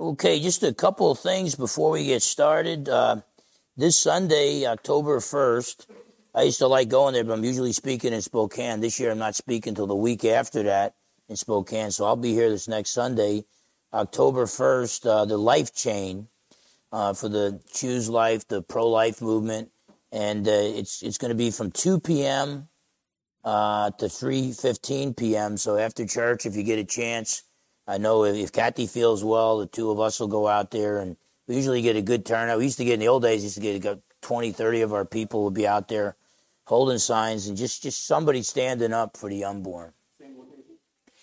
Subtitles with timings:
[0.00, 2.88] Okay, just a couple of things before we get started.
[2.88, 3.16] Uh,
[3.76, 5.88] this Sunday, October 1st,
[6.34, 8.80] I used to like going there, but I'm usually speaking in Spokane.
[8.80, 10.94] This year I'm not speaking until the week after that
[11.28, 13.44] in Spokane, so I'll be here this next Sunday,
[13.92, 16.28] October 1st, uh, the Life Chain
[16.90, 19.68] uh, for the Choose Life, the pro life movement.
[20.10, 22.68] And uh, it's, it's going to be from 2 p.m.
[23.44, 25.58] Uh, to 3.15 p.m.
[25.58, 27.42] So after church, if you get a chance,
[27.90, 30.98] I know if, if Kathy feels well, the two of us will go out there
[30.98, 31.16] and
[31.48, 32.58] we usually get a good turnout.
[32.58, 35.04] We used to get in the old days, used to get 20, 30 of our
[35.04, 36.14] people would be out there
[36.66, 39.92] holding signs and just, just somebody standing up for the unborn.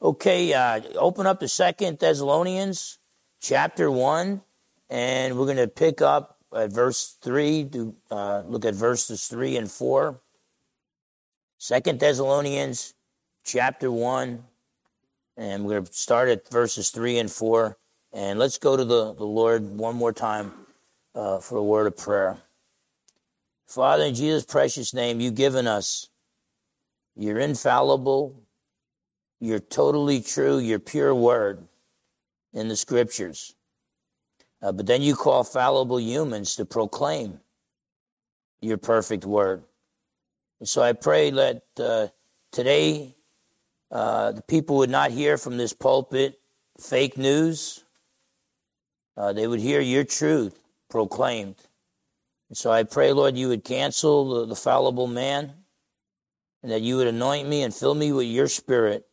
[0.00, 2.98] Okay, uh, open up the Second Thessalonians
[3.40, 4.42] chapter one,
[4.88, 7.64] and we're going to pick up at verse three.
[7.64, 10.20] To uh, look at verses three and four.
[11.58, 12.94] Second Thessalonians
[13.42, 14.44] chapter one,
[15.36, 17.76] and we're going to start at verses three and four.
[18.12, 20.52] And let's go to the, the Lord one more time
[21.14, 22.38] uh, for a word of prayer.
[23.68, 26.08] Father, in Jesus' precious name, you've given us
[27.14, 28.42] You're infallible,
[29.40, 31.68] You're totally true, your pure word
[32.54, 33.54] in the scriptures.
[34.62, 37.40] Uh, but then you call fallible humans to proclaim
[38.60, 39.62] your perfect word.
[40.60, 42.08] And so I pray that uh,
[42.50, 43.14] today
[43.90, 46.40] uh, the people would not hear from this pulpit
[46.80, 47.84] fake news.
[49.16, 51.67] Uh, they would hear your truth proclaimed.
[52.48, 55.52] And so I pray, Lord, you would cancel the, the fallible man
[56.62, 59.06] and that you would anoint me and fill me with your spirit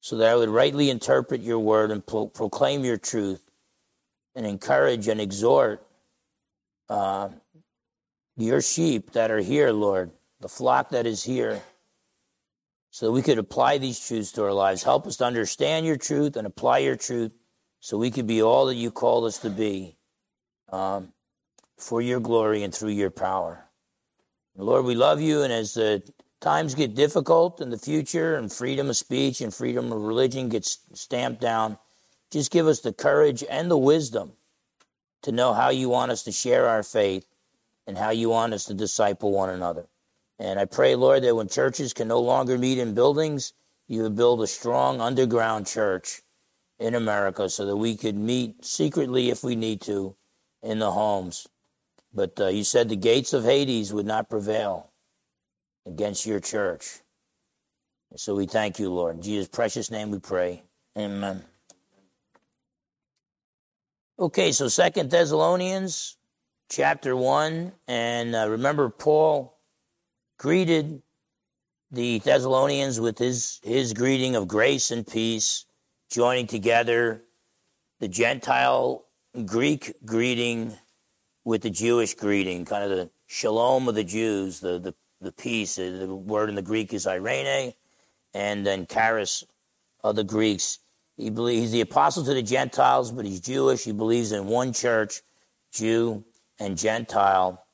[0.00, 3.50] so that I would rightly interpret your word and pro- proclaim your truth
[4.34, 5.84] and encourage and exhort
[6.88, 7.30] uh,
[8.36, 10.10] your sheep that are here, Lord,
[10.40, 11.62] the flock that is here,
[12.90, 14.82] so that we could apply these truths to our lives.
[14.82, 17.32] Help us to understand your truth and apply your truth
[17.80, 19.96] so we could be all that you called us to be.
[20.70, 21.12] Um,
[21.76, 23.66] for your glory and through your power.
[24.56, 26.02] Lord, we love you, and as the
[26.40, 30.78] times get difficult in the future and freedom of speech and freedom of religion gets
[30.94, 31.78] stamped down,
[32.30, 34.32] just give us the courage and the wisdom
[35.22, 37.26] to know how you want us to share our faith
[37.86, 39.86] and how you want us to disciple one another.
[40.38, 43.52] And I pray, Lord, that when churches can no longer meet in buildings,
[43.88, 46.22] you would build a strong underground church
[46.78, 50.16] in America so that we could meet secretly if we need to
[50.62, 51.46] in the homes
[52.12, 54.90] but uh, you said the gates of Hades would not prevail
[55.86, 57.00] against your church.
[58.16, 59.16] So we thank you, Lord.
[59.16, 60.62] In Jesus' precious name we pray.
[60.96, 61.42] Amen.
[64.18, 66.16] Okay, so Second Thessalonians
[66.70, 67.72] chapter 1.
[67.86, 69.58] And uh, remember, Paul
[70.38, 71.02] greeted
[71.90, 75.66] the Thessalonians with his, his greeting of grace and peace,
[76.10, 77.22] joining together
[78.00, 79.06] the Gentile
[79.44, 80.76] Greek greeting
[81.46, 85.78] with the Jewish greeting, kind of the shalom of the Jews, the, the, the peace.
[85.78, 87.72] Uh, the word in the Greek is irene,
[88.34, 89.44] and then charis
[90.02, 90.80] of the Greeks.
[91.16, 93.84] He believes, he's the apostle to the Gentiles, but he's Jewish.
[93.84, 95.22] He believes in one church,
[95.70, 96.24] Jew
[96.58, 97.64] and Gentile.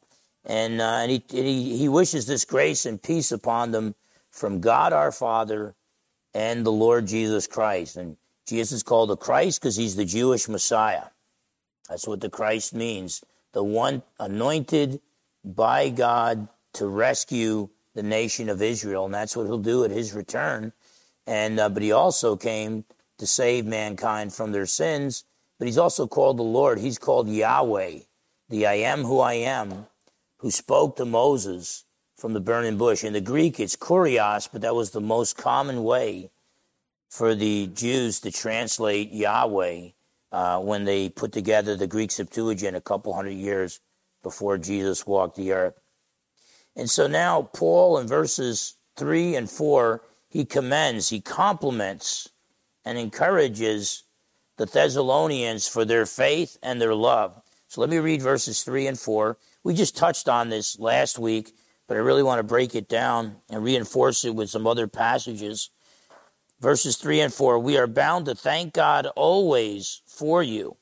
[0.44, 3.94] And, uh, and he, he, he wishes this grace and peace upon them
[4.30, 5.74] from God our Father
[6.34, 7.96] and the Lord Jesus Christ.
[7.96, 11.04] And Jesus is called the Christ because he's the Jewish Messiah.
[11.88, 15.00] That's what the Christ means the one anointed
[15.44, 20.14] by God to rescue the nation of Israel, and that's what he'll do at his
[20.14, 20.72] return.
[21.26, 22.84] And uh, but he also came
[23.18, 25.24] to save mankind from their sins.
[25.58, 26.80] But he's also called the Lord.
[26.80, 28.00] He's called Yahweh,
[28.48, 29.86] the I am who I am,
[30.38, 31.84] who spoke to Moses
[32.16, 33.04] from the burning bush.
[33.04, 36.30] In the Greek, it's kurios, but that was the most common way
[37.08, 39.90] for the Jews to translate Yahweh
[40.32, 43.80] uh, when they put together the Greek Septuagint a couple hundred years
[44.22, 45.74] before Jesus walked the earth.
[46.74, 52.30] And so now, Paul in verses 3 and 4, he commends, he compliments,
[52.84, 54.04] and encourages
[54.56, 57.40] the Thessalonians for their faith and their love.
[57.68, 59.36] So let me read verses 3 and 4.
[59.64, 61.54] We just touched on this last week,
[61.86, 65.70] but I really want to break it down and reinforce it with some other passages.
[66.62, 70.76] Verses 3 and 4 We are bound to thank God always for you,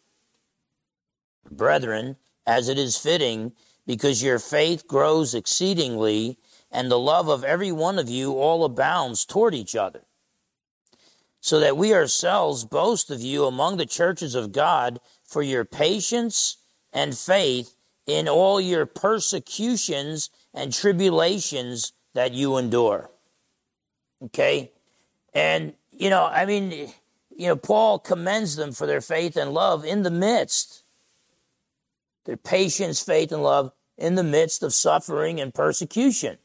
[1.51, 2.17] brethren,
[2.47, 3.53] as it is fitting,
[3.87, 6.39] because your faith grows exceedingly,
[6.71, 10.03] and the love of every one of you all abounds toward each other
[11.41, 16.59] so that we ourselves boast of you among the churches of God for your patience
[16.93, 17.75] and faith
[18.07, 23.11] in all your persecutions and tribulations that you endure.
[24.23, 24.71] Okay?
[25.35, 26.71] And, you know, I mean,
[27.37, 30.83] you know, Paul commends them for their faith and love in the midst,
[32.25, 36.39] their patience, faith, and love in the midst of suffering and persecution.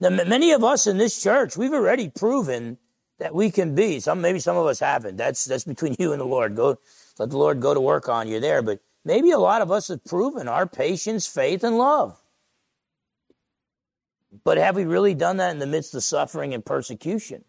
[0.00, 2.78] Now, many of us in this church, we've already proven
[3.18, 4.00] that we can be.
[4.00, 5.16] Some maybe some of us haven't.
[5.16, 6.56] That's that's between you and the Lord.
[6.56, 6.78] Go
[7.18, 8.62] let the Lord go to work on you there.
[8.62, 12.21] But maybe a lot of us have proven our patience, faith, and love.
[14.44, 17.44] But have we really done that in the midst of suffering and persecution?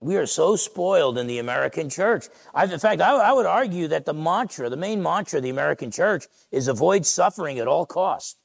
[0.00, 2.28] We are so spoiled in the American church.
[2.54, 5.50] I've, in fact, I, I would argue that the mantra, the main mantra of the
[5.50, 8.38] American church, is avoid suffering at all costs.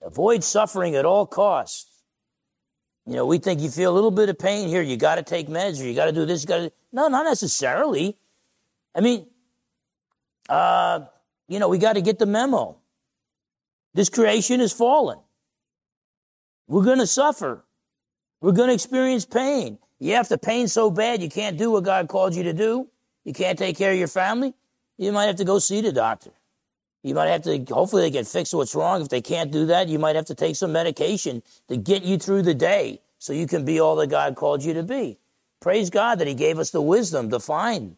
[0.00, 2.02] Avoid suffering at all costs.
[3.06, 5.22] You know, we think you feel a little bit of pain here, you got to
[5.22, 6.72] take meds, or you got to do this, got to.
[6.92, 8.16] No, not necessarily.
[8.94, 9.26] I mean,
[10.48, 11.00] uh,
[11.46, 12.78] you know, we got to get the memo.
[13.96, 15.18] This creation is fallen.
[16.68, 17.64] We're going to suffer.
[18.42, 19.78] We're going to experience pain.
[19.98, 22.88] You have to pain so bad you can't do what God called you to do.
[23.24, 24.52] You can't take care of your family.
[24.98, 26.32] You might have to go see the doctor.
[27.02, 29.00] You might have to, hopefully, they can fix what's wrong.
[29.00, 32.18] If they can't do that, you might have to take some medication to get you
[32.18, 35.16] through the day so you can be all that God called you to be.
[35.60, 37.96] Praise God that He gave us the wisdom to find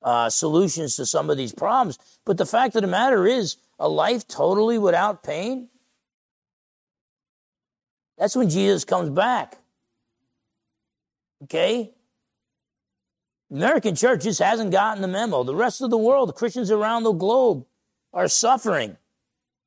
[0.00, 1.98] uh, solutions to some of these problems.
[2.24, 5.68] But the fact of the matter is, a life totally without pain,
[8.18, 9.56] that's when Jesus comes back.
[11.44, 11.90] Okay?
[13.50, 15.42] American church just hasn't gotten the memo.
[15.42, 17.64] The rest of the world, the Christians around the globe,
[18.12, 18.98] are suffering.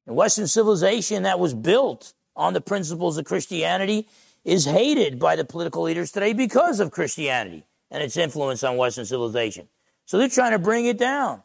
[0.05, 4.07] And Western civilization that was built on the principles of Christianity
[4.45, 9.05] is hated by the political leaders today because of Christianity and its influence on Western
[9.05, 9.67] civilization.
[10.05, 11.41] So they're trying to bring it down.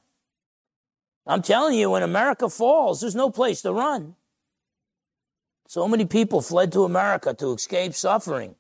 [1.29, 4.17] I'm telling you, when America falls, there's no place to run.
[5.69, 8.55] So many people fled to America to escape suffering.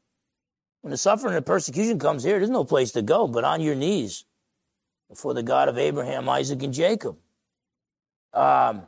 [0.82, 3.74] When the suffering and persecution comes here, there's no place to go but on your
[3.74, 4.24] knees
[5.08, 7.16] before the God of Abraham, Isaac, and Jacob.
[8.34, 8.86] Um,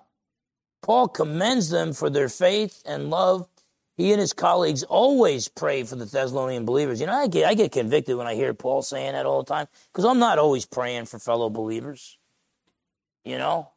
[0.83, 3.49] Paul commends them for their faith and love.
[3.97, 7.01] He and his colleagues always pray for the Thessalonian believers.
[7.01, 9.53] You know, I get, I get convicted when I hear Paul saying that all the
[9.53, 12.19] time because I'm not always praying for fellow believers.
[13.25, 13.71] You know?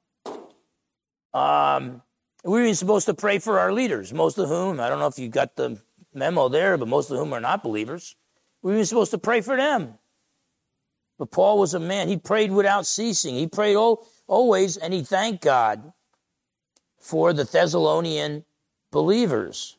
[1.33, 2.01] Um,
[2.43, 5.17] we're even supposed to pray for our leaders, most of whom, I don't know if
[5.17, 5.79] you got the
[6.13, 8.15] memo there, but most of whom are not believers.
[8.61, 9.95] We're even supposed to pray for them.
[11.17, 12.07] But Paul was a man.
[12.07, 13.35] He prayed without ceasing.
[13.35, 13.77] He prayed
[14.27, 15.93] always, and he thanked God
[16.99, 18.45] for the Thessalonian
[18.91, 19.77] believers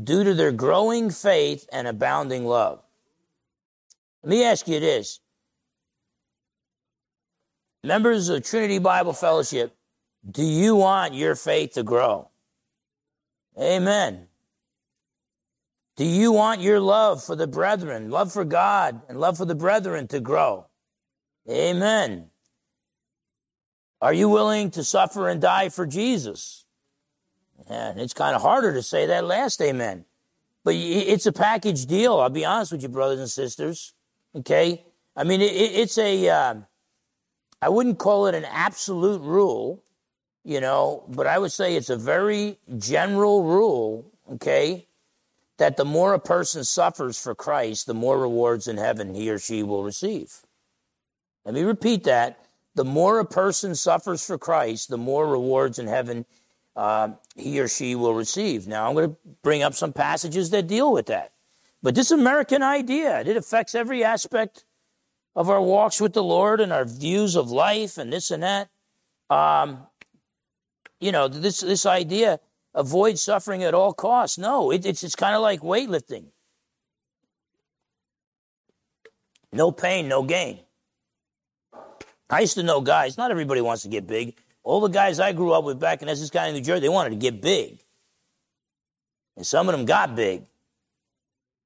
[0.00, 2.82] due to their growing faith and abounding love.
[4.22, 5.20] Let me ask you this.
[7.84, 9.74] Members of Trinity Bible Fellowship,
[10.28, 12.30] do you want your faith to grow?
[13.60, 14.28] Amen.
[15.96, 19.56] Do you want your love for the brethren, love for God, and love for the
[19.56, 20.66] brethren to grow?
[21.50, 22.30] Amen.
[24.00, 26.64] Are you willing to suffer and die for Jesus?
[27.68, 30.04] And it's kind of harder to say that last amen.
[30.64, 32.20] But it's a package deal.
[32.20, 33.92] I'll be honest with you, brothers and sisters.
[34.36, 34.84] Okay?
[35.16, 36.28] I mean, it, it's a.
[36.28, 36.54] Uh,
[37.62, 39.84] I wouldn't call it an absolute rule,
[40.44, 44.88] you know, but I would say it's a very general rule, okay,
[45.58, 49.38] that the more a person suffers for Christ, the more rewards in heaven he or
[49.38, 50.40] she will receive.
[51.44, 55.86] Let me repeat that the more a person suffers for Christ, the more rewards in
[55.86, 56.24] heaven
[56.74, 58.66] uh, he or she will receive.
[58.66, 61.32] Now, I'm going to bring up some passages that deal with that.
[61.80, 64.64] But this American idea, it affects every aspect
[65.34, 68.68] of our walks with the Lord and our views of life and this and that.
[69.30, 69.86] Um,
[71.00, 72.38] you know, this, this idea,
[72.74, 74.38] avoid suffering at all costs.
[74.38, 76.26] No, it, it's, it's kind of like weightlifting.
[79.52, 80.60] No pain, no gain.
[82.30, 84.36] I used to know guys, not everybody wants to get big.
[84.64, 87.10] All the guys I grew up with back in Essex County, New Jersey, they wanted
[87.10, 87.82] to get big.
[89.36, 90.44] And some of them got big.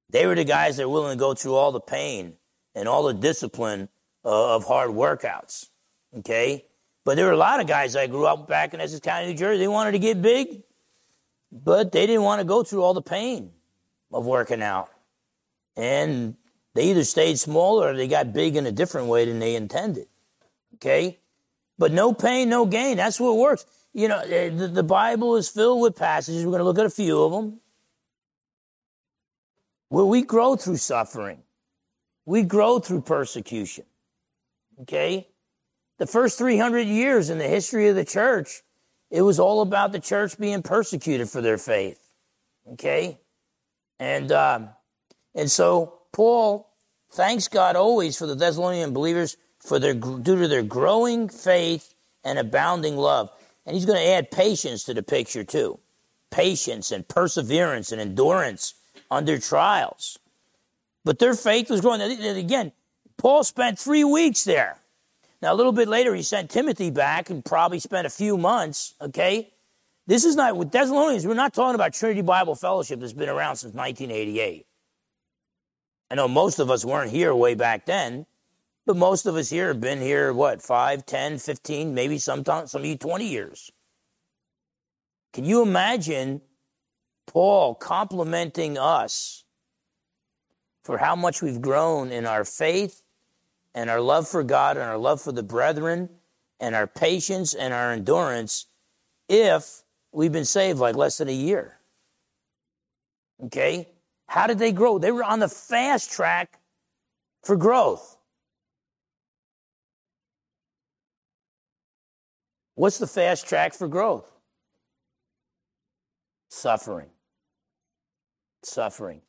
[0.09, 2.33] They were the guys that were willing to go through all the pain
[2.77, 3.89] and all the discipline
[4.23, 5.69] uh, of hard workouts.
[6.19, 6.65] Okay?
[7.03, 9.33] But there were a lot of guys I grew up back in Essex County, New
[9.33, 9.59] Jersey.
[9.59, 10.61] They wanted to get big,
[11.51, 13.51] but they didn't want to go through all the pain
[14.13, 14.89] of working out.
[15.75, 16.35] And
[16.75, 20.05] they either stayed small or they got big in a different way than they intended.
[20.75, 21.17] Okay?
[21.79, 22.97] But no pain, no gain.
[22.97, 23.65] That's what works.
[23.93, 26.45] You know, eh, the, the Bible is filled with passages.
[26.45, 27.59] We're going to look at a few of them
[29.89, 31.41] where we grow through suffering.
[32.27, 33.85] We grow through persecution.
[34.81, 35.29] Okay?
[35.97, 38.63] The first 300 years in the history of the church,
[39.09, 41.99] it was all about the church being persecuted for their faith.
[42.73, 43.17] Okay?
[43.97, 44.69] And, um,
[45.33, 46.69] and so Paul
[47.13, 51.93] thanks God always for the Thessalonian believers for their, due to their growing faith
[52.25, 53.29] and abounding love.
[53.65, 55.79] And he's going to add patience to the picture too.
[56.29, 58.73] Patience and perseverance and endurance
[59.09, 60.19] under trials.
[61.07, 62.01] But their faith was growing.
[62.01, 62.73] Again,
[63.15, 64.77] Paul spent three weeks there.
[65.41, 68.93] Now, a little bit later, he sent Timothy back and probably spent a few months,
[68.99, 69.53] okay?
[70.05, 73.55] This is not, with Thessalonians, we're not talking about Trinity Bible Fellowship that's been around
[73.55, 74.65] since 1988.
[76.11, 78.25] I know most of us weren't here way back then,
[78.85, 82.81] but most of us here have been here, what, 5, 10, 15, maybe sometimes, some
[82.81, 83.71] of you 20 years.
[85.31, 86.41] Can you imagine
[87.27, 89.45] Paul complimenting us
[90.87, 93.03] for how much we've grown in our faith
[93.75, 96.07] and our love for God and our love for the brethren
[96.61, 98.67] and our patience and our endurance
[99.27, 101.77] if we've been saved like less than a year.
[103.43, 103.89] Okay?
[104.27, 104.97] How did they grow?
[104.97, 106.57] They were on the fast track
[107.43, 108.17] for growth.
[112.75, 114.31] What's the fast track for growth?
[116.47, 117.09] Suffering.
[118.63, 119.19] Suffering.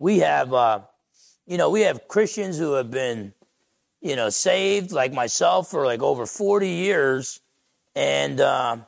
[0.00, 0.80] We have, uh,
[1.46, 3.32] you know, we have Christians who have been,
[4.00, 7.40] you know, saved like myself for like over 40 years.
[7.94, 8.78] And, uh,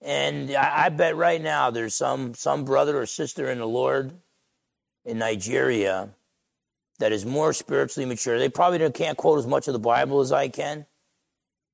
[0.00, 4.12] and I, I bet right now there's some, some brother or sister in the Lord
[5.04, 6.10] in Nigeria
[6.98, 8.38] that is more spiritually mature.
[8.38, 10.86] They probably can't quote as much of the Bible as I can,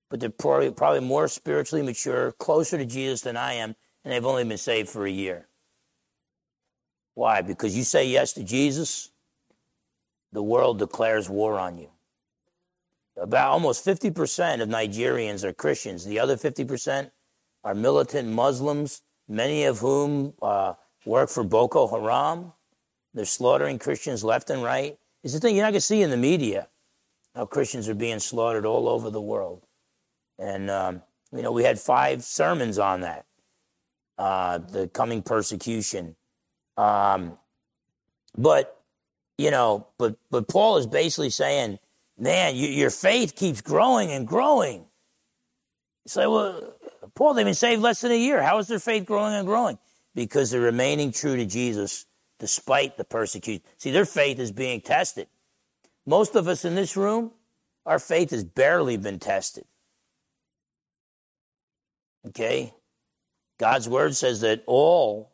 [0.09, 4.25] but they're probably, probably more spiritually mature, closer to Jesus than I am, and they've
[4.25, 5.49] only been saved for a year.
[7.15, 7.43] Why?
[7.43, 9.11] Because you say yes to Jesus,
[10.33, 11.91] the world declares war on you.
[13.17, 16.05] About almost 50% of Nigerians are Christians.
[16.05, 17.11] The other 50%
[17.65, 22.53] are militant Muslims, many of whom uh, work for Boko Haram.
[23.15, 24.97] They're slaughtering Christians left and right.
[25.25, 26.69] It's the thing you're not going to see in the media
[27.35, 29.67] how Christians are being slaughtered all over the world.
[30.39, 33.27] And, um, you know, we had five sermons on that
[34.19, 36.17] uh, the coming persecution.
[36.77, 37.39] Um,
[38.37, 38.78] but,
[39.39, 41.79] you know, but, but Paul is basically saying,
[42.19, 44.81] man, you, your faith keeps growing and growing.
[44.81, 46.75] You say, well,
[47.15, 48.43] Paul, they've been saved less than a year.
[48.43, 49.79] How is their faith growing and growing?
[50.15, 52.05] Because they're remaining true to Jesus
[52.41, 53.63] despite the persecution.
[53.79, 55.29] See, their faith is being tested.
[56.05, 57.33] Most of us in this room,
[57.87, 59.65] our faith has barely been tested.
[62.27, 62.73] Okay?
[63.59, 65.33] God's word says that all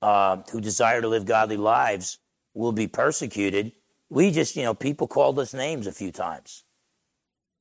[0.00, 2.18] uh, who desire to live godly lives
[2.54, 3.72] will be persecuted.
[4.08, 6.64] We just, you know, people called us names a few times.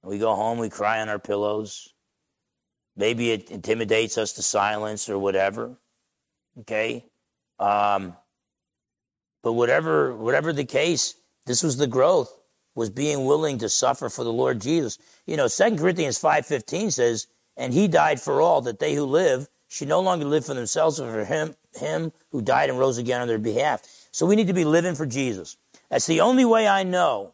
[0.03, 1.93] We go home, we cry on our pillows.
[2.96, 5.77] Maybe it intimidates us to silence or whatever.
[6.60, 7.05] Okay?
[7.60, 8.15] Um,
[9.43, 11.15] but whatever, whatever the case,
[11.46, 12.34] this was the growth,
[12.75, 14.98] was being willing to suffer for the Lord Jesus.
[15.25, 17.27] You know, 2 Corinthians 5.15 says,
[17.58, 21.00] And he died for all, that they who live should no longer live for themselves,
[21.00, 23.99] but for him, him who died and rose again on their behalf.
[24.11, 25.57] So we need to be living for Jesus.
[25.89, 27.33] That's the only way I know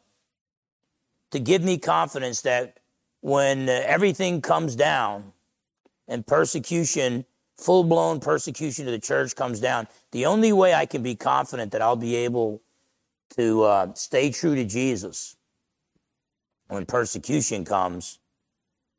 [1.31, 2.79] to give me confidence that
[3.21, 5.33] when everything comes down
[6.07, 7.25] and persecution
[7.57, 11.71] full blown persecution of the church comes down, the only way I can be confident
[11.71, 12.61] that I'll be able
[13.37, 15.35] to uh, stay true to Jesus
[16.67, 18.19] when persecution comes,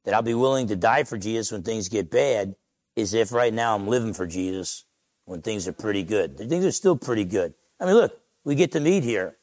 [0.05, 2.55] that I'll be willing to die for Jesus when things get bad,
[2.95, 4.85] is if right now I'm living for Jesus
[5.25, 6.39] when things are pretty good.
[6.39, 7.55] Things are still pretty good.
[7.81, 9.37] I mean, look, we get to meet here,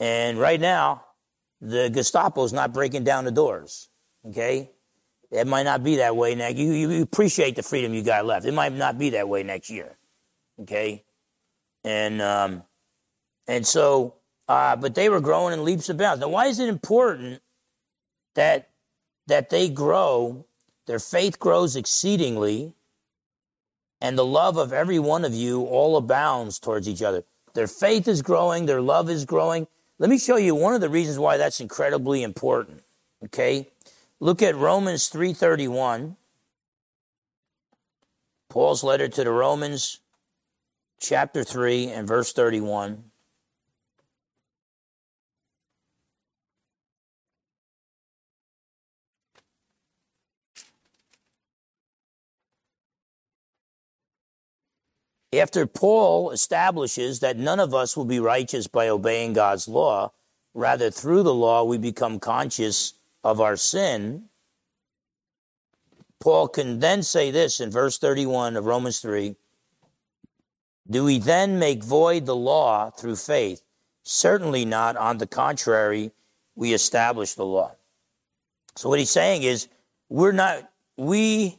[0.00, 1.04] and right now,
[1.60, 3.88] the Gestapo's not breaking down the doors.
[4.26, 4.70] Okay?
[5.32, 6.58] It might not be that way next.
[6.58, 8.44] You, you appreciate the freedom you got left.
[8.44, 9.96] It might not be that way next year.
[10.60, 11.04] Okay,
[11.82, 12.62] and um,
[13.48, 14.16] and so,
[14.46, 16.20] uh, but they were growing in leaps and bounds.
[16.20, 17.40] Now, why is it important
[18.34, 18.68] that
[19.26, 20.46] that they grow?
[20.86, 22.74] Their faith grows exceedingly,
[24.02, 27.24] and the love of every one of you all abounds towards each other.
[27.54, 29.66] Their faith is growing, their love is growing.
[29.98, 32.82] Let me show you one of the reasons why that's incredibly important.
[33.24, 33.68] Okay?
[34.20, 36.16] Look at Romans 3:31.
[38.48, 40.00] Paul's letter to the Romans
[41.00, 43.11] chapter 3 and verse 31.
[55.34, 60.12] After Paul establishes that none of us will be righteous by obeying God's law,
[60.52, 64.24] rather, through the law, we become conscious of our sin.
[66.20, 69.34] Paul can then say this in verse 31 of Romans 3
[70.88, 73.62] Do we then make void the law through faith?
[74.02, 74.96] Certainly not.
[74.96, 76.12] On the contrary,
[76.54, 77.72] we establish the law.
[78.76, 79.68] So, what he's saying is,
[80.10, 81.58] we're not, we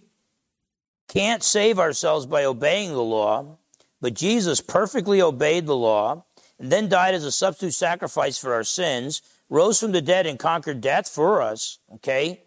[1.08, 3.58] can't save ourselves by obeying the law.
[4.03, 6.25] But Jesus perfectly obeyed the law
[6.60, 10.38] and then died as a substitute sacrifice for our sins, rose from the dead and
[10.38, 12.43] conquered death for us, okay?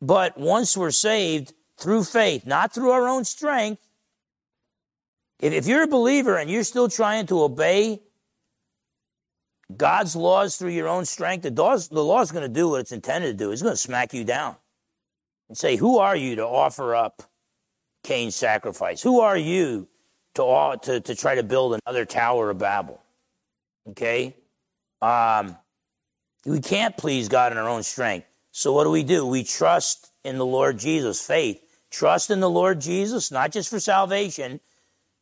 [0.00, 3.82] But once we're saved through faith, not through our own strength,
[5.40, 8.00] if, you're a believer and you're still trying to obey
[9.76, 11.90] God's laws through your own strength, the, laws,
[12.28, 13.50] is going to do what it's intended to do.
[13.50, 14.54] It's going to smack you down
[15.48, 17.24] and say, Who are you to offer up
[18.04, 19.02] Cain's sacrifice?
[19.02, 19.88] Who are you
[20.34, 23.00] to, all, to, to try to build another Tower of Babel.
[23.88, 24.36] Okay?
[25.00, 25.56] Um,
[26.44, 28.26] we can't please God in our own strength.
[28.50, 29.26] So what do we do?
[29.26, 31.60] We trust in the Lord Jesus, faith.
[31.90, 34.60] Trust in the Lord Jesus, not just for salvation,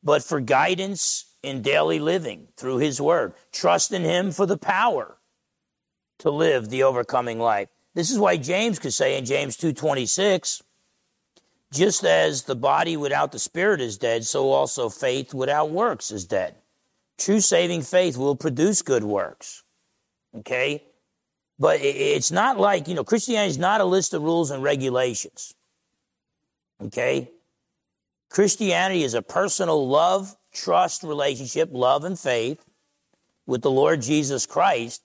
[0.02, 3.34] but for guidance in daily living through his word.
[3.52, 5.16] Trust in him for the power
[6.18, 7.68] to live the overcoming life.
[7.94, 10.62] This is why James could say in James 2:26,
[11.72, 16.26] just as the body without the spirit is dead, so also faith without works is
[16.26, 16.54] dead.
[17.18, 19.64] True saving faith will produce good works.
[20.36, 20.84] Okay?
[21.58, 25.54] But it's not like, you know, Christianity is not a list of rules and regulations.
[26.82, 27.30] Okay?
[28.28, 32.64] Christianity is a personal love, trust relationship, love and faith
[33.46, 35.02] with the Lord Jesus Christ.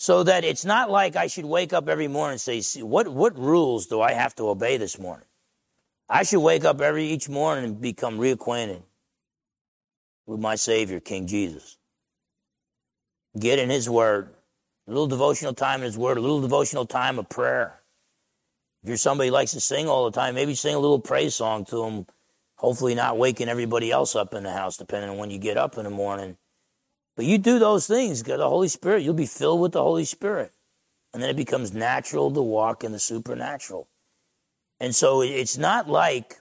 [0.00, 3.36] So that it's not like I should wake up every morning and say, what, what
[3.36, 5.27] rules do I have to obey this morning?
[6.08, 8.82] I should wake up every each morning and become reacquainted
[10.26, 11.76] with my Savior, King Jesus.
[13.38, 14.34] Get in His Word,
[14.86, 17.80] a little devotional time in His Word, a little devotional time of prayer.
[18.82, 21.34] If you're somebody who likes to sing all the time, maybe sing a little praise
[21.34, 22.06] song to Him.
[22.56, 25.76] Hopefully, not waking everybody else up in the house, depending on when you get up
[25.76, 26.36] in the morning.
[27.16, 30.04] But you do those things, get the Holy Spirit, you'll be filled with the Holy
[30.04, 30.52] Spirit.
[31.12, 33.88] And then it becomes natural to walk in the supernatural.
[34.80, 36.40] And so it's not like,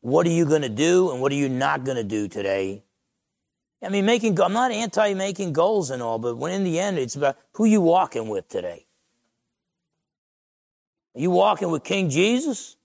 [0.00, 2.82] what are you going to do and what are you not going to do today?
[3.82, 6.98] I mean, making, I'm not anti making goals and all, but when in the end,
[6.98, 8.86] it's about who you walking with today.
[11.14, 12.76] Are you walking with King Jesus?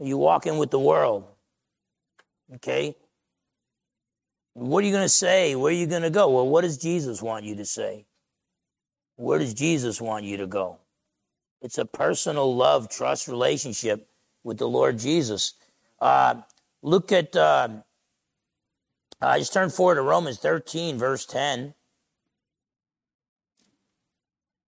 [0.00, 1.24] Are you walking with the world?
[2.56, 2.96] Okay?
[4.54, 5.54] What are you going to say?
[5.54, 6.28] Where are you going to go?
[6.30, 8.06] Well, what does Jesus want you to say?
[9.16, 10.78] Where does Jesus want you to go?
[11.62, 14.08] It's a personal love, trust relationship
[14.42, 15.54] with the Lord Jesus.
[16.00, 16.36] Uh,
[16.82, 17.68] look at, uh,
[19.20, 21.74] I just turn forward to Romans 13, verse 10.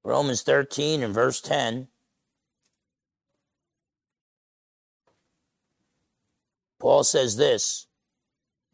[0.05, 1.89] Romans 13 and verse 10.
[6.79, 7.87] Paul says this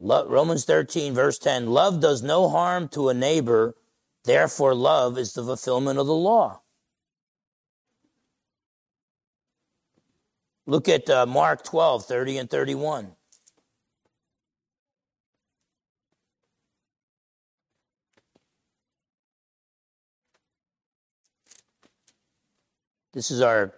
[0.01, 3.75] Romans 13, verse 10 Love does no harm to a neighbor,
[4.23, 6.61] therefore, love is the fulfillment of the law.
[10.69, 13.07] Look at uh, Mark 12, 30 and 31.
[23.13, 23.73] This is our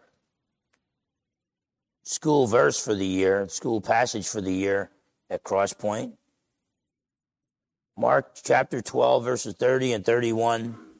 [2.03, 4.91] school verse for the year, school passage for the year
[5.29, 6.17] at Crosspoint.
[7.97, 10.90] Mark chapter 12, verses 30 and 31.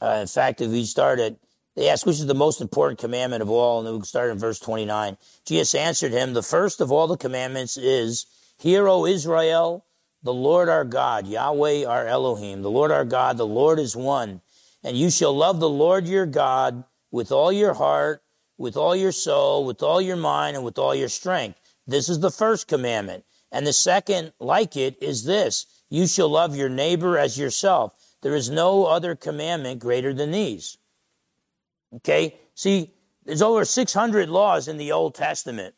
[0.00, 1.36] Uh, in fact, if we start at,
[1.76, 4.58] they ask which is the most important commandment of all, and we start in verse
[4.58, 5.16] 29.
[5.46, 8.26] Jesus answered him, The first of all the commandments is,
[8.58, 9.84] Hear, O Israel,
[10.22, 14.40] the Lord our God, Yahweh our Elohim, the Lord our God, the Lord is one.
[14.82, 18.22] And you shall love the Lord your God with all your heart,
[18.56, 21.60] with all your soul, with all your mind, and with all your strength.
[21.86, 23.24] This is the first commandment.
[23.52, 27.92] And the second, like it, is this you shall love your neighbor as yourself.
[28.22, 30.78] There is no other commandment greater than these.
[31.96, 32.36] Okay?
[32.54, 32.92] See,
[33.24, 35.74] there's over 600 laws in the Old Testament.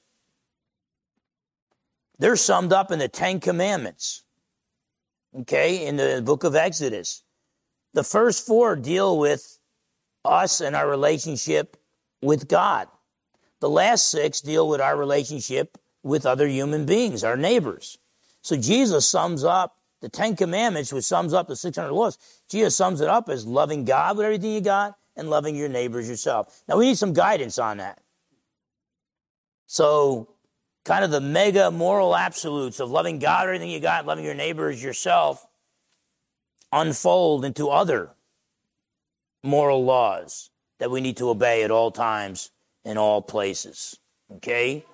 [2.19, 4.25] They're summed up in the Ten Commandments.
[5.41, 5.87] Okay?
[5.87, 7.23] In the book of Exodus.
[7.93, 9.59] The first four deal with
[10.25, 11.77] us and our relationship
[12.23, 12.89] with God.
[13.61, 17.99] The last six deal with our relationship with other human beings, our neighbors.
[18.43, 22.19] So Jesus sums up the Ten Commandments, which sums up the 600 laws.
[22.49, 26.09] Jesus sums it up as loving God with everything you got and loving your neighbors
[26.09, 26.63] yourself.
[26.69, 28.01] Now we need some guidance on that.
[29.67, 30.35] So,
[30.85, 34.83] kind of the mega moral absolutes of loving God, everything you got, loving your neighbors
[34.83, 35.47] yourself,
[36.73, 38.11] unfold into other
[39.43, 42.51] moral laws that we need to obey at all times
[42.85, 43.99] in all places.
[44.37, 44.85] Okay?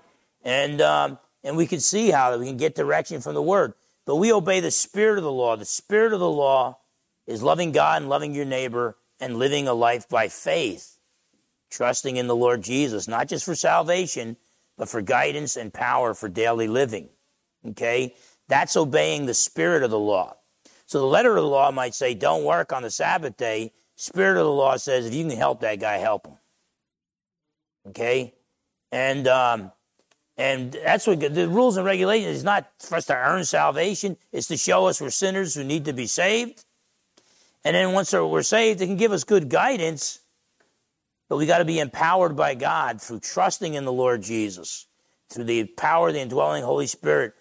[0.45, 3.75] And, um, and we can see how we can get direction from the Word.
[4.07, 5.57] But we obey the spirit of the law.
[5.57, 6.79] The spirit of the law
[7.27, 10.99] is loving God and loving your neighbor and living a life by faith,
[11.71, 14.37] trusting in the Lord Jesus, not just for salvation,
[14.79, 17.09] but for guidance and power for daily living.
[17.67, 18.15] Okay?
[18.49, 20.37] That's obeying the spirit of the law.
[20.87, 23.73] So the letter of the law might say, don't work on the Sabbath day.
[23.97, 26.37] Spirit of the law says, if you can help that guy, help him.
[27.89, 28.35] Okay?
[28.93, 29.73] And, um,
[30.39, 34.19] and that's what the rules and regulations is not for us to earn salvation.
[34.33, 36.65] It's to show us we're sinners who need to be saved.
[37.65, 40.21] And then once we're saved, it can give us good guidance.
[41.29, 44.87] But we got to be empowered by God through trusting in the Lord Jesus,
[45.31, 47.33] through the power of the indwelling Holy Spirit,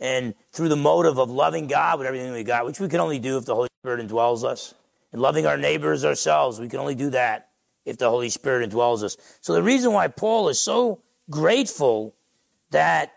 [0.00, 3.18] and through the motive of loving God with everything we got, which we can only
[3.18, 4.74] do if the Holy Spirit indwells us.
[5.12, 7.50] And loving our neighbors ourselves, we can only do that
[7.84, 9.16] if the Holy Spirit indwells us.
[9.40, 12.14] So the reason why Paul is so grateful
[12.74, 13.14] that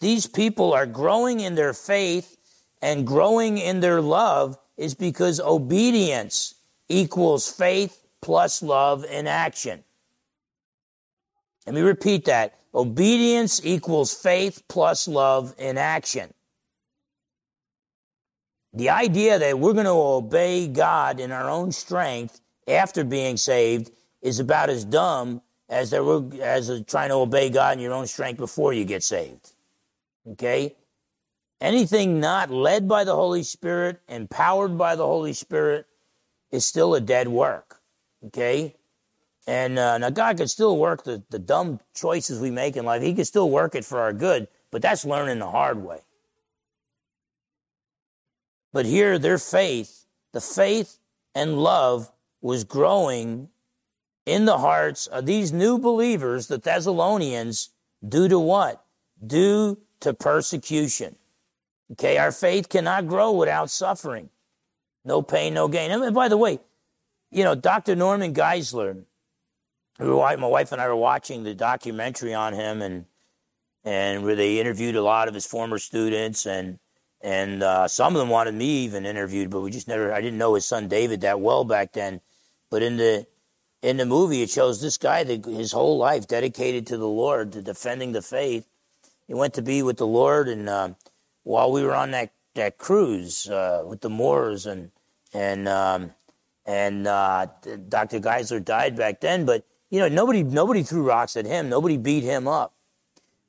[0.00, 2.36] these people are growing in their faith
[2.80, 6.54] and growing in their love is because obedience
[6.88, 9.82] equals faith plus love in action.
[11.66, 12.54] Let me repeat that.
[12.72, 16.32] Obedience equals faith plus love in action.
[18.72, 23.90] The idea that we're going to obey God in our own strength after being saved
[24.22, 28.08] is about as dumb as they were as trying to obey God in your own
[28.08, 29.52] strength before you get saved.
[30.28, 30.74] Okay?
[31.60, 35.86] Anything not led by the Holy Spirit, empowered by the Holy Spirit,
[36.50, 37.80] is still a dead work.
[38.26, 38.74] Okay?
[39.46, 43.02] And uh, now God can still work the, the dumb choices we make in life.
[43.02, 46.00] He can still work it for our good, but that's learning the hard way.
[48.72, 50.98] But here, their faith, the faith
[51.34, 53.48] and love was growing
[54.26, 57.70] in the hearts of these new believers, the Thessalonians,
[58.06, 58.84] due to what?
[59.24, 61.16] Due to persecution.
[61.92, 64.30] Okay, our faith cannot grow without suffering.
[65.04, 65.90] No pain, no gain.
[65.90, 66.60] And by the way,
[67.30, 67.96] you know, Dr.
[67.96, 69.04] Norman Geisler,
[69.98, 73.06] who my wife and I were watching the documentary on him, and
[73.84, 76.78] and where they interviewed a lot of his former students, and
[77.20, 80.12] and uh, some of them wanted me even interviewed, but we just never.
[80.12, 82.20] I didn't know his son David that well back then.
[82.70, 83.26] But in the
[83.82, 87.52] in the movie, it shows this guy that his whole life dedicated to the Lord,
[87.52, 88.66] to defending the faith.
[89.26, 90.90] He went to be with the Lord, and uh,
[91.44, 94.90] while we were on that that cruise uh, with the Moors, and
[95.32, 96.10] and um,
[96.66, 97.46] and uh,
[97.88, 98.20] Dr.
[98.20, 102.24] Geisler died back then, but you know nobody nobody threw rocks at him, nobody beat
[102.24, 102.74] him up.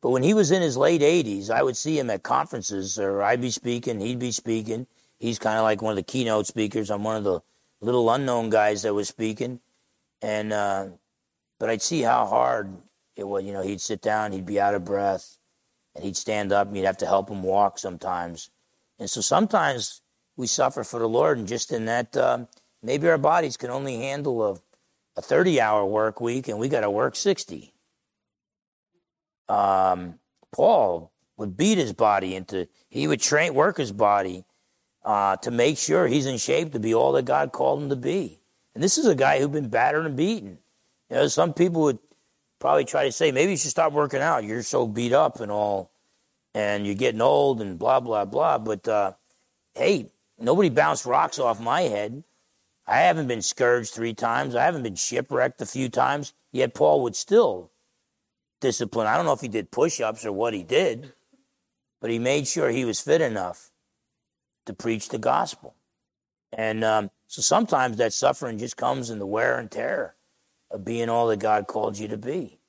[0.01, 3.21] But when he was in his late 80s, I would see him at conferences, or
[3.21, 4.87] I'd be speaking, he'd be speaking.
[5.19, 6.89] He's kind of like one of the keynote speakers.
[6.89, 7.41] I'm one of the
[7.81, 9.59] little unknown guys that was speaking
[10.21, 10.87] and uh,
[11.59, 12.75] but I'd see how hard
[13.15, 13.43] it was.
[13.43, 15.37] You know, he'd sit down, he'd be out of breath,
[15.95, 18.49] and he'd stand up, and you'd have to help him walk sometimes.
[18.99, 20.01] And so sometimes
[20.35, 22.45] we suffer for the Lord, and just in that, uh,
[22.81, 24.57] maybe our bodies can only handle a,
[25.17, 27.73] a 30 hour work week, and we got to work 60.
[29.49, 30.19] Um,
[30.51, 34.45] Paul would beat his body into, he would train, work his body
[35.03, 37.95] uh, to make sure he's in shape to be all that God called him to
[37.95, 38.40] be.
[38.73, 40.59] And this is a guy who'd been battered and beaten.
[41.09, 41.99] You know, some people would
[42.59, 44.43] probably try to say, maybe you should stop working out.
[44.43, 45.91] You're so beat up and all,
[46.53, 48.57] and you're getting old and blah, blah, blah.
[48.57, 49.13] But uh,
[49.75, 52.23] hey, nobody bounced rocks off my head.
[52.87, 54.55] I haven't been scourged three times.
[54.55, 56.33] I haven't been shipwrecked a few times.
[56.51, 57.71] Yet Paul would still
[58.59, 59.07] discipline.
[59.07, 61.13] I don't know if he did push ups or what he did,
[61.99, 63.71] but he made sure he was fit enough
[64.65, 65.75] to preach the gospel.
[66.51, 70.15] And um, so sometimes that suffering just comes in the wear and tear
[70.69, 72.59] of being all that God called you to be.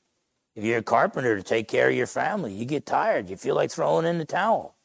[0.55, 3.29] If you're a carpenter to take care of your family, you get tired.
[3.29, 4.77] You feel like throwing in the towel.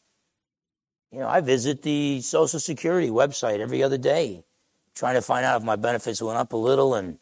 [1.12, 4.46] You know, I visit the Social Security website every other day,
[4.96, 7.20] trying to find out if my benefits went up a little and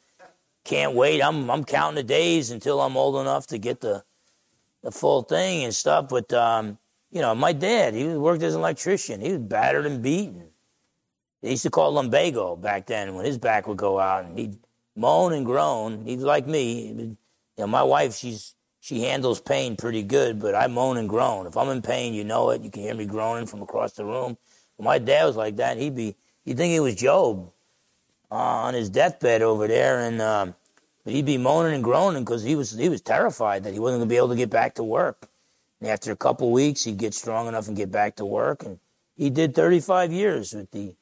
[0.63, 1.21] can't wait.
[1.21, 4.05] I'm I'm counting the days until I'm old enough to get the
[4.81, 6.07] the full thing and stuff.
[6.07, 6.77] But um,
[7.11, 9.19] you know, my dad, he worked as an electrician.
[9.19, 10.44] He was battered and beaten.
[11.41, 14.57] They used to call lumbago back then when his back would go out and he'd
[14.95, 16.05] moan and groan.
[16.05, 16.87] He's like me.
[16.87, 17.17] You
[17.57, 21.47] know, my wife, she's she handles pain pretty good, but I moan and groan.
[21.47, 22.61] If I'm in pain, you know it.
[22.61, 24.37] You can hear me groaning from across the room.
[24.77, 25.77] my dad was like that.
[25.77, 27.51] He'd be, you'd think he was Job
[28.29, 30.55] uh, on his deathbed over there, and um,
[31.03, 34.09] he'd be moaning and groaning because he was he was terrified that he wasn't going
[34.09, 35.29] to be able to get back to work.
[35.81, 38.63] And after a couple weeks, he'd get strong enough and get back to work.
[38.63, 38.79] And
[39.15, 40.93] he did 35 years with the,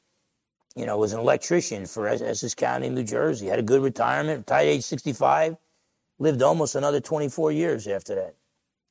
[0.74, 3.46] you know, was an electrician for Essex County, New Jersey.
[3.46, 5.56] Had a good retirement, retired age 65
[6.18, 8.34] lived almost another 24 years after that.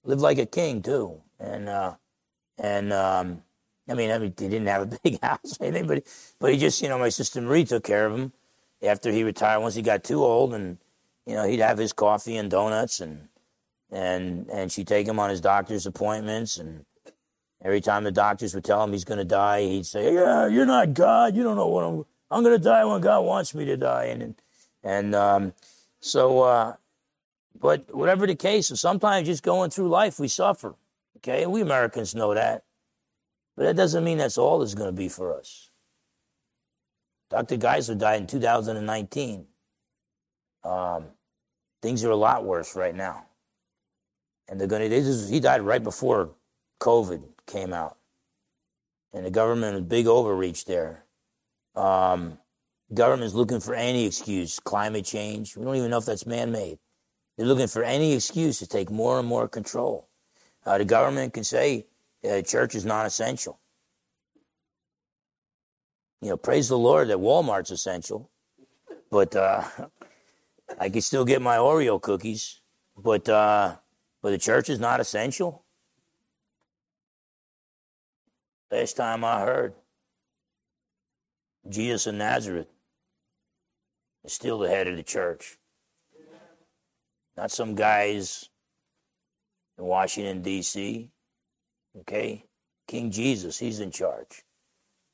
[0.04, 1.96] Lived like a king too, and uh,
[2.58, 3.42] and um,
[3.90, 6.04] I mean, I mean, he didn't have a big house or anything, but
[6.40, 8.34] but he just, you know, my sister Marie took care of him
[8.82, 9.62] after he retired.
[9.62, 10.78] Once he got too old, and
[11.26, 13.30] you know, he'd have his coffee and donuts, and
[13.92, 16.86] and and she'd take him on his doctor's appointments, and
[17.64, 20.66] every time the doctors would tell him he's going to die, he'd say, "Yeah, you're
[20.66, 21.36] not God.
[21.36, 22.06] You don't know what I'm.
[22.30, 24.36] I'm going to die when God wants me to die." And
[24.84, 25.54] and um,
[26.00, 26.74] so uh,
[27.60, 30.76] but whatever the case, sometimes just going through life, we suffer.
[31.18, 32.64] Okay, we Americans know that.
[33.56, 35.70] But that doesn't mean that's all it's going to be for us.
[37.30, 37.58] Dr.
[37.58, 39.46] Geisler died in 2019.
[40.64, 41.06] Um,
[41.82, 43.26] things are a lot worse right now.
[44.50, 46.32] And they're going to, he died right before
[46.82, 47.98] COVID came out.
[49.14, 51.06] And the government, a big overreach there.
[51.76, 52.40] Um,
[52.94, 54.60] government's looking for any excuse.
[54.60, 55.56] Climate change.
[55.56, 56.80] We don't even know if that's man made.
[57.38, 60.08] They're looking for any excuse to take more and more control.
[60.66, 61.88] Uh, the government can say
[62.30, 63.60] uh, church is non essential.
[66.22, 68.32] You know, praise the Lord that Walmart's essential,
[69.12, 69.64] but uh,
[70.80, 72.62] I can still get my Oreo cookies.
[72.96, 73.76] But uh,
[74.22, 75.66] but the church is not essential.
[78.74, 79.74] Last time I heard,
[81.70, 82.68] Jesus of Nazareth
[84.26, 85.58] is still the head of the church
[87.38, 88.50] not some guys
[89.78, 91.12] in Washington, D.C.
[92.00, 92.46] Okay?
[92.88, 94.44] King Jesus, he's in charge.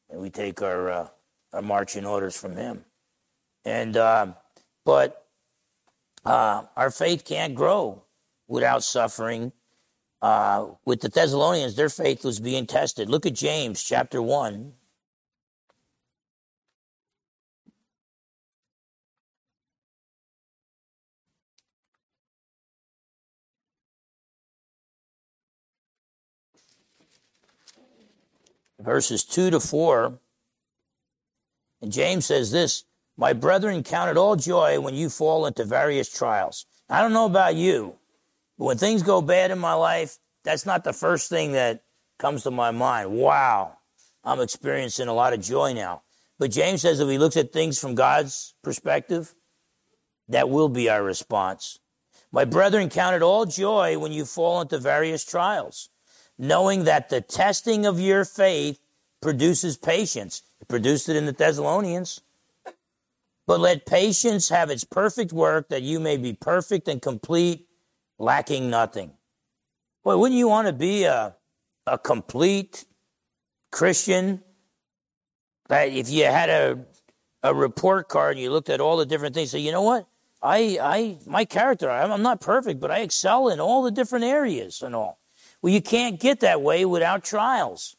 [0.09, 1.07] And we take our, uh,
[1.53, 2.85] our marching orders from him.
[3.63, 4.27] And, uh,
[4.85, 5.27] but
[6.25, 8.03] uh, our faith can't grow
[8.47, 9.51] without suffering.
[10.21, 13.09] Uh, with the Thessalonians, their faith was being tested.
[13.09, 14.73] Look at James chapter 1.
[28.79, 30.19] verses 2 to 4.
[31.81, 32.85] And James says this
[33.17, 36.65] My brethren, count it all joy when you fall into various trials.
[36.89, 37.95] I don't know about you,
[38.59, 41.83] but when things go bad in my life, that's not the first thing that
[42.19, 43.09] comes to my mind.
[43.09, 43.77] Wow,
[44.23, 46.03] I'm experiencing a lot of joy now.
[46.37, 49.33] But James says if he looks at things from God's perspective,
[50.27, 51.79] that will be our response.
[52.31, 55.89] My brethren, count it all joy when you fall into various trials
[56.39, 58.79] knowing that the testing of your faith
[59.21, 60.41] produces patience.
[60.61, 62.21] It produced it in the Thessalonians.
[63.45, 67.67] But let patience have its perfect work that you may be perfect and complete,
[68.19, 69.13] lacking nothing.
[70.03, 71.35] Boy, wouldn't you want to be a,
[71.87, 72.85] a complete
[73.71, 74.43] Christian?
[75.69, 76.85] That if you had a,
[77.41, 80.07] a report card and you looked at all the different things, say, you know what?
[80.41, 84.81] I, I, my character, I'm not perfect, but I excel in all the different areas
[84.81, 85.19] and all.
[85.61, 87.97] Well, you can't get that way without trials.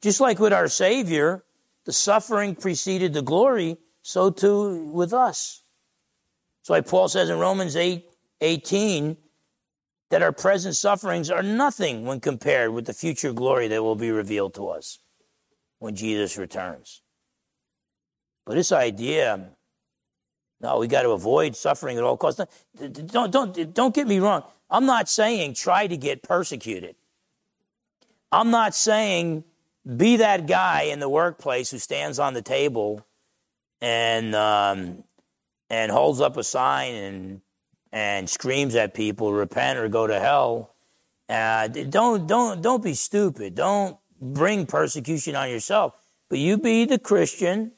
[0.00, 1.44] Just like with our Savior,
[1.84, 5.62] the suffering preceded the glory, so too with us.
[6.60, 8.04] That's why Paul says in Romans 8
[8.40, 9.16] 18
[10.10, 14.10] that our present sufferings are nothing when compared with the future glory that will be
[14.10, 14.98] revealed to us
[15.78, 17.02] when Jesus returns.
[18.46, 19.50] But this idea,
[20.60, 22.40] no, we got to avoid suffering at all costs.
[22.76, 24.42] Don't, don't, don't get me wrong.
[24.70, 26.96] I'm not saying try to get persecuted.
[28.32, 29.44] I'm not saying
[29.96, 33.06] be that guy in the workplace who stands on the table
[33.80, 35.04] and um,
[35.70, 37.40] and holds up a sign and
[37.92, 40.74] and screams at people, repent or go to hell.
[41.28, 43.54] Uh, don't don't don't be stupid.
[43.54, 45.94] Don't bring persecution on yourself.
[46.28, 47.72] But you be the Christian.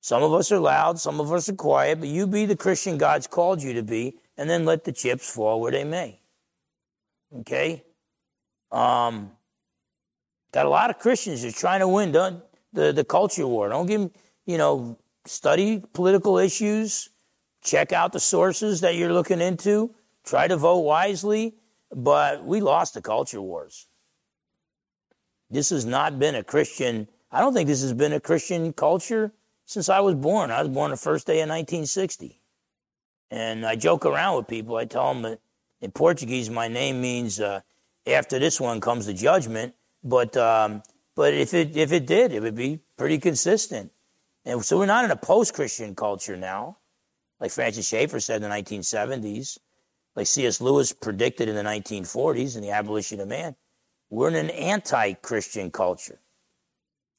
[0.00, 2.96] Some of us are loud, some of us are quiet, but you be the Christian
[2.96, 6.20] God's called you to be and then let the chips fall where they may.
[7.40, 7.84] Okay?
[8.72, 9.32] Um,
[10.52, 13.68] got a lot of Christians just trying to win the, the, the culture war.
[13.68, 14.10] Don't give them,
[14.46, 17.09] you know, study political issues,
[17.62, 19.94] check out the sources that you're looking into,
[20.24, 21.54] try to vote wisely,
[21.94, 23.86] but we lost the culture wars.
[25.50, 29.32] This has not been a Christian, I don't think this has been a Christian culture
[29.66, 30.50] since I was born.
[30.50, 32.40] I was born the first day of 1960.
[33.30, 34.76] And I joke around with people.
[34.76, 35.40] I tell them that
[35.80, 37.60] in Portuguese, my name means uh,
[38.06, 39.74] after this one comes the judgment.
[40.02, 40.82] But um,
[41.14, 43.92] but if it if it did, it would be pretty consistent.
[44.44, 46.78] And so we're not in a post-Christian culture now,
[47.40, 49.58] like Francis Schaeffer said in the 1970s,
[50.14, 50.60] like C.S.
[50.60, 53.56] Lewis predicted in the 1940s in the Abolition of Man.
[54.10, 56.18] We're in an anti-Christian culture.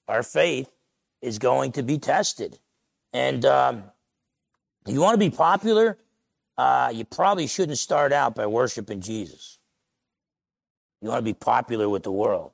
[0.08, 0.72] Our faith
[1.22, 2.60] is going to be tested,
[3.14, 3.84] and um,
[4.86, 5.98] you want to be popular.
[6.58, 9.58] Uh, you probably shouldn't start out by worshiping Jesus.
[11.02, 12.52] You want to be popular with the world.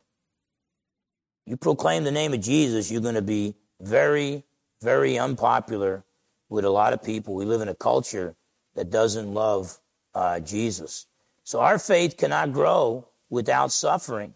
[1.45, 4.43] You proclaim the name of Jesus, you're going to be very,
[4.81, 6.03] very unpopular
[6.49, 7.35] with a lot of people.
[7.35, 8.35] We live in a culture
[8.75, 9.79] that doesn't love
[10.13, 11.07] uh, Jesus.
[11.43, 14.33] So our faith cannot grow without suffering.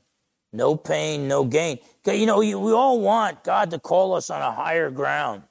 [0.54, 1.80] No pain, no gain.
[2.06, 5.44] You know, we all want God to call us on a higher ground.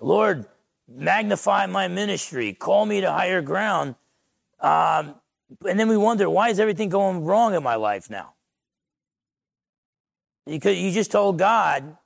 [0.00, 0.46] Lord,
[0.88, 3.94] magnify my ministry, call me to higher ground.
[4.60, 5.16] Um,
[5.68, 8.34] and then we wonder, why is everything going wrong in my life now?
[10.46, 11.96] Because you just told God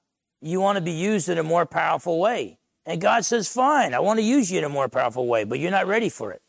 [0.40, 2.57] you want to be used in a more powerful way.
[2.88, 5.58] And God says, fine, I want to use you in a more powerful way, but
[5.60, 6.40] you're not ready for it.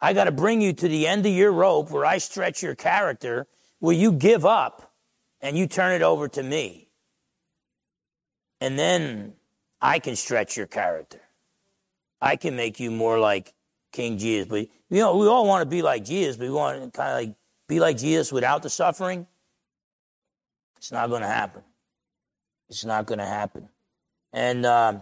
[0.00, 2.76] I got to bring you to the end of your rope where I stretch your
[2.76, 3.48] character,
[3.80, 4.94] where you give up
[5.40, 6.90] and you turn it over to me.
[8.60, 9.32] And then
[9.80, 11.20] I can stretch your character.
[12.20, 13.52] I can make you more like
[13.90, 14.46] King Jesus.
[14.46, 17.10] But you know, we all want to be like Jesus, but we want to kind
[17.10, 17.36] of like
[17.66, 19.26] be like Jesus without the suffering.
[20.76, 21.62] It's not going to happen.
[22.68, 23.68] It's not going to happen.
[24.32, 25.00] And uh,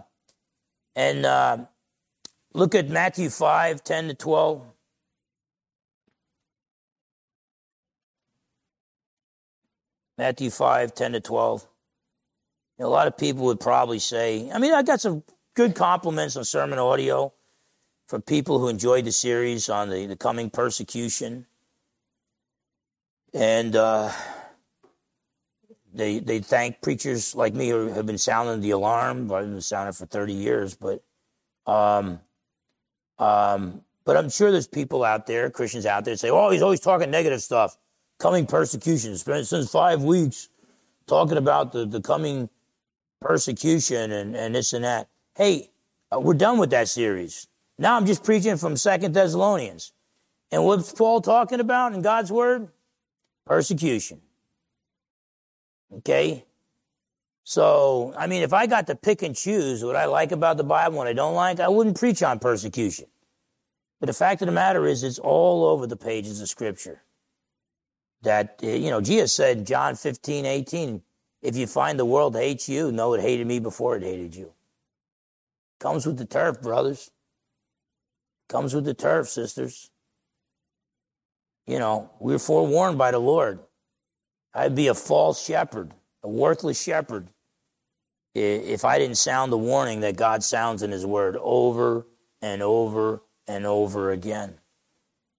[0.95, 1.57] and uh,
[2.53, 4.61] look at Matthew 5, 10 to 12.
[10.17, 11.67] Matthew 5, 10 to 12.
[12.77, 15.23] You know, a lot of people would probably say, I mean, I got some
[15.55, 17.33] good compliments on sermon audio
[18.07, 21.45] from people who enjoyed the series on the, the coming persecution.
[23.33, 24.11] And uh,
[25.95, 29.31] they they thank preachers like me who have been sounding the alarm.
[29.31, 31.03] I've been sounding for 30 years, but
[31.65, 32.19] um,
[33.17, 36.81] um, but I'm sure there's people out there, Christians out there, say, "Oh, he's always
[36.81, 37.77] talking negative stuff,
[38.19, 40.49] coming persecution." Spent since five weeks
[41.07, 42.49] talking about the the coming
[43.21, 45.07] persecution and and this and that.
[45.35, 45.71] Hey,
[46.13, 47.47] uh, we're done with that series.
[47.79, 49.93] Now I'm just preaching from Second Thessalonians,
[50.51, 52.67] and what's Paul talking about in God's word?
[53.45, 54.21] Persecution.
[55.97, 56.45] Okay?
[57.43, 60.63] So, I mean, if I got to pick and choose what I like about the
[60.63, 63.05] Bible and I don't like, I wouldn't preach on persecution.
[63.99, 67.03] But the fact of the matter is, it's all over the pages of Scripture.
[68.23, 71.01] That, eh, you know, Jesus said, John 15, 18,
[71.43, 74.51] if you find the world hates you, know it hated me before it hated you.
[75.79, 77.11] Comes with the turf, brothers.
[78.49, 79.91] Comes with the turf, sisters.
[81.67, 83.59] You know, we're forewarned by the Lord.
[84.55, 87.27] I'd be a false shepherd, a worthless shepherd,
[88.33, 92.07] if I didn't sound the warning that God sounds in His Word over
[92.41, 94.55] and over and over again.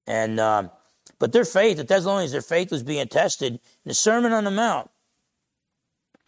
[0.07, 0.71] And um,
[1.19, 4.51] but their faith, the Thessalonians, their faith was being tested in the Sermon on the
[4.51, 4.91] Mount.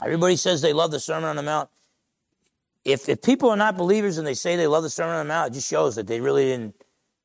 [0.03, 1.68] Everybody says they love the Sermon on the Mount.
[2.85, 5.33] If if people are not believers and they say they love the Sermon on the
[5.33, 6.74] Mount, it just shows that they really didn't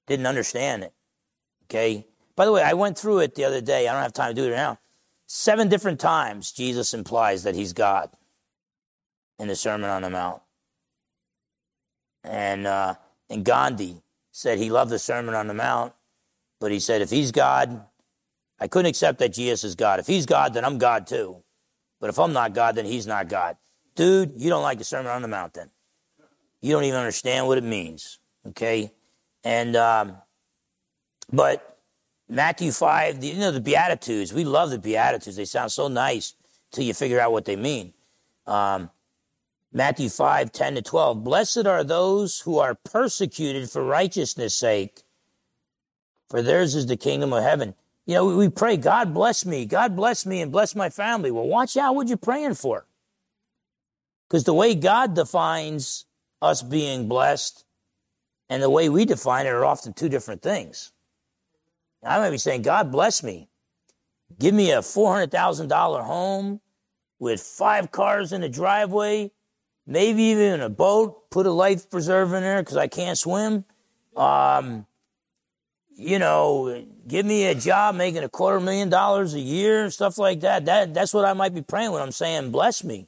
[0.08, 0.94] didn't understand it.
[1.66, 2.06] Okay.
[2.36, 3.88] By the way, I went through it the other day.
[3.88, 4.80] I don't have time to do it now.
[5.36, 8.12] Seven different times Jesus implies that he's God
[9.40, 10.44] in the Sermon on the Mount.
[12.24, 12.94] And, uh,
[13.32, 15.94] and Gandhi said he loved the Sermon on the Mount,
[16.60, 17.84] but he said, if he's God,
[18.60, 20.00] I couldn't accept that Jesus is God.
[20.00, 21.42] If he's God, then I'm God too.
[22.00, 23.58] But if I'm not God, then he's not God.
[23.96, 25.72] Dude, you don't like the Sermon on the Mount then.
[26.62, 28.20] You don't even understand what it means.
[28.50, 28.94] Okay?
[29.44, 30.18] And, um,
[31.32, 31.73] but
[32.30, 34.34] Matthew 5, the, you know, the Beatitudes.
[34.34, 35.36] We love the Beatitudes.
[35.36, 36.34] They sound so nice
[36.72, 37.94] till you figure out what they mean.
[38.48, 38.90] Um,
[39.72, 41.24] Matthew 5, 10 to 12.
[41.24, 45.02] Blessed are those who are persecuted for righteousness' sake,
[46.30, 47.74] for theirs is the kingdom of heaven.
[48.06, 51.32] You know, we pray, God bless me, God bless me, and bless my family.
[51.32, 52.86] Well, watch out what you're praying for.
[54.28, 56.06] Because the way God defines
[56.42, 57.66] us being blessed
[58.50, 60.93] and the way we define it are often two different things.
[62.06, 63.50] I might be saying, God bless me.
[64.40, 66.60] Give me a $400,000 home
[67.20, 69.32] with five cars in the driveway
[69.86, 73.66] maybe even a boat, put a life preserver in there because I can't swim.
[74.16, 74.86] Um,
[75.96, 80.42] you know, give me a job making a quarter million dollars a year, stuff like
[80.42, 80.66] that.
[80.66, 83.08] That that's what I might be praying when I'm saying bless me.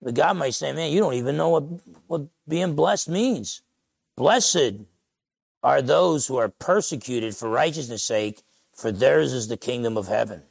[0.00, 1.64] But God might say, man, you don't even know what,
[2.08, 3.62] what being blessed means.
[4.16, 4.74] Blessed
[5.62, 8.42] are those who are persecuted for righteousness' sake,
[8.72, 10.42] for theirs is the kingdom of heaven.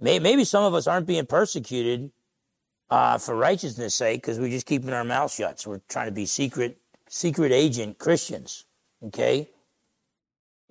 [0.00, 2.10] Maybe some of us aren't being persecuted
[2.90, 5.60] uh, for righteousness' sake because we're just keeping our mouth shut.
[5.60, 6.78] So we're trying to be secret,
[7.08, 8.64] secret agent Christians.
[9.02, 9.48] Okay?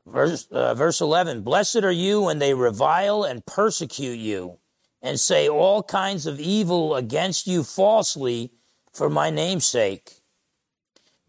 [0.06, 4.58] Verse, uh, verse 11 Blessed are you when they revile and persecute you
[5.02, 8.52] and say all kinds of evil against you falsely
[8.92, 10.23] for my name's sake.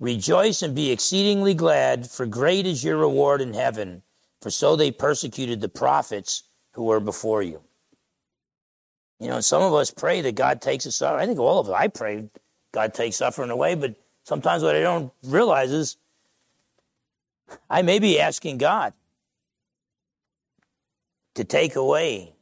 [0.01, 4.03] Rejoice and be exceedingly glad, for great is your reward in heaven,
[4.41, 7.63] for so they persecuted the prophets who were before you.
[9.21, 11.23] You know, some of us pray that God takes us suffering.
[11.23, 12.29] I think all of us, I pray
[12.73, 15.97] God takes suffering away, but sometimes what I don't realize is
[17.71, 18.93] I may be asking God
[21.35, 22.35] to take away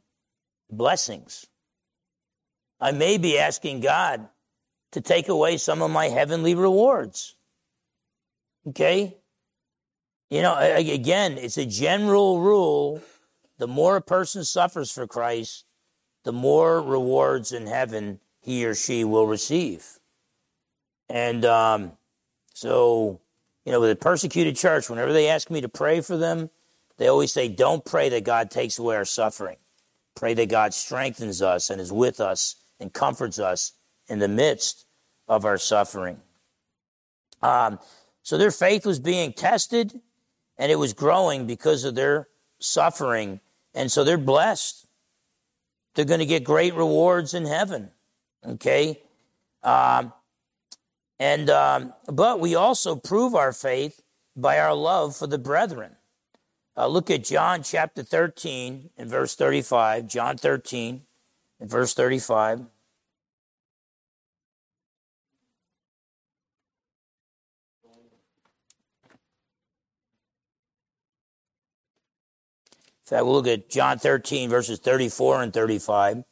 [0.71, 1.45] blessings.
[2.81, 4.27] I may be asking God
[4.91, 7.35] to take away some of my heavenly rewards.
[8.67, 9.17] Okay?
[10.29, 13.01] You know, again, it's a general rule.
[13.59, 15.65] The more a person suffers for Christ,
[16.23, 19.99] the more rewards in heaven he or she will receive.
[21.09, 21.91] And um,
[22.53, 23.21] so,
[23.65, 26.49] you know, with a persecuted church, whenever they ask me to pray for them,
[26.97, 29.57] they always say, don't pray that God takes away our suffering.
[30.15, 33.73] Pray that God strengthens us and is with us and comforts us
[34.07, 34.85] in the midst
[35.27, 36.19] of our suffering.
[37.41, 37.79] Um,
[38.23, 39.99] so their faith was being tested
[40.57, 43.41] and it was growing because of their suffering.
[43.73, 44.87] And so they're blessed.
[45.93, 47.91] They're going to get great rewards in heaven.
[48.47, 49.01] Okay?
[49.61, 50.13] Um,
[51.19, 54.01] and, um, but we also prove our faith
[54.35, 55.97] by our love for the brethren.
[56.75, 60.07] Uh, look at John chapter 13 and verse 35.
[60.07, 61.03] John 13
[61.59, 62.65] and verse 35.
[73.13, 76.23] Fact, we'll look at John 13, verses 34 and 35.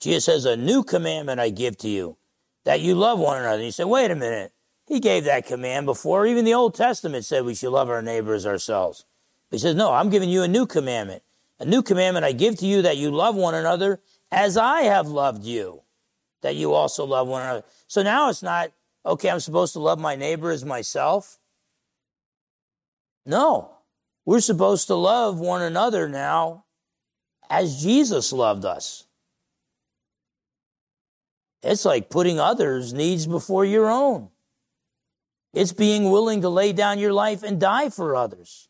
[0.00, 2.16] Jesus says, A new commandment I give to you,
[2.64, 3.56] that you love one another.
[3.56, 4.52] And you say, Wait a minute.
[4.86, 6.26] He gave that command before.
[6.26, 9.06] Even the Old Testament said we should love our neighbors ourselves.
[9.50, 11.22] He says, No, I'm giving you a new commandment.
[11.58, 14.00] A new commandment I give to you that you love one another
[14.30, 15.82] as I have loved you,
[16.42, 17.64] that you also love one another.
[17.86, 18.72] So now it's not,
[19.06, 21.38] okay, I'm supposed to love my neighbor as myself.
[23.24, 23.73] No,
[24.26, 26.64] we're supposed to love one another now
[27.50, 29.04] as Jesus loved us.
[31.62, 34.28] It's like putting others' needs before your own.
[35.54, 38.68] It's being willing to lay down your life and die for others.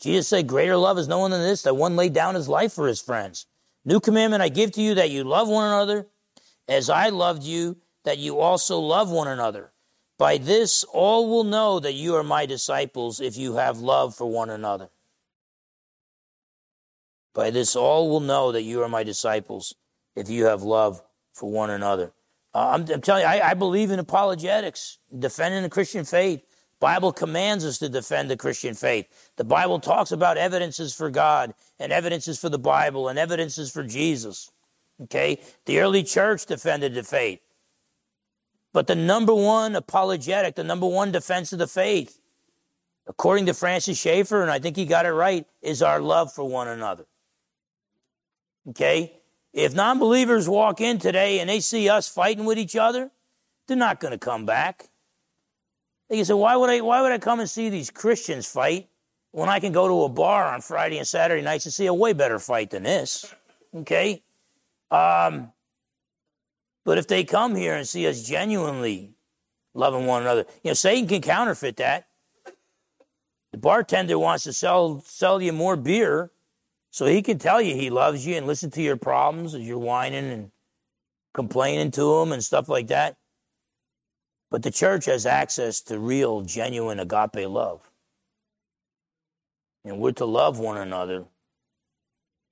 [0.00, 2.72] Jesus said, Greater love is no one than this, that one laid down his life
[2.72, 3.46] for his friends.
[3.84, 6.06] New commandment I give to you that you love one another
[6.68, 9.72] as I loved you, that you also love one another.
[10.20, 14.30] By this, all will know that you are my disciples if you have love for
[14.30, 14.90] one another.
[17.32, 19.74] By this, all will know that you are my disciples
[20.14, 21.00] if you have love
[21.32, 22.12] for one another.
[22.54, 26.42] Uh, I'm, I'm, telling you, I, I believe in apologetics, defending the Christian faith.
[26.80, 29.06] Bible commands us to defend the Christian faith.
[29.36, 33.84] The Bible talks about evidences for God and evidences for the Bible and evidences for
[33.84, 34.52] Jesus.
[35.04, 35.40] Okay?
[35.64, 37.40] The early church defended the faith.
[38.72, 42.20] But the number one apologetic, the number one defense of the faith,
[43.06, 46.44] according to Francis Schaeffer, and I think he got it right, is our love for
[46.44, 47.06] one another.
[48.68, 49.12] Okay?
[49.52, 53.10] If non believers walk in today and they see us fighting with each other,
[53.66, 54.88] they're not going to come back.
[56.08, 58.88] They can say, why would, I, why would I come and see these Christians fight
[59.32, 61.94] when I can go to a bar on Friday and Saturday nights and see a
[61.94, 63.32] way better fight than this?
[63.74, 64.22] Okay?
[64.90, 65.52] Um,
[66.84, 69.14] but if they come here and see us genuinely
[69.74, 72.06] loving one another, you know, Satan can counterfeit that.
[73.52, 76.30] The bartender wants to sell sell you more beer,
[76.90, 79.78] so he can tell you he loves you and listen to your problems as you're
[79.78, 80.50] whining and
[81.34, 83.16] complaining to him and stuff like that.
[84.50, 87.90] But the church has access to real, genuine agape love.
[89.84, 91.24] And we're to love one another,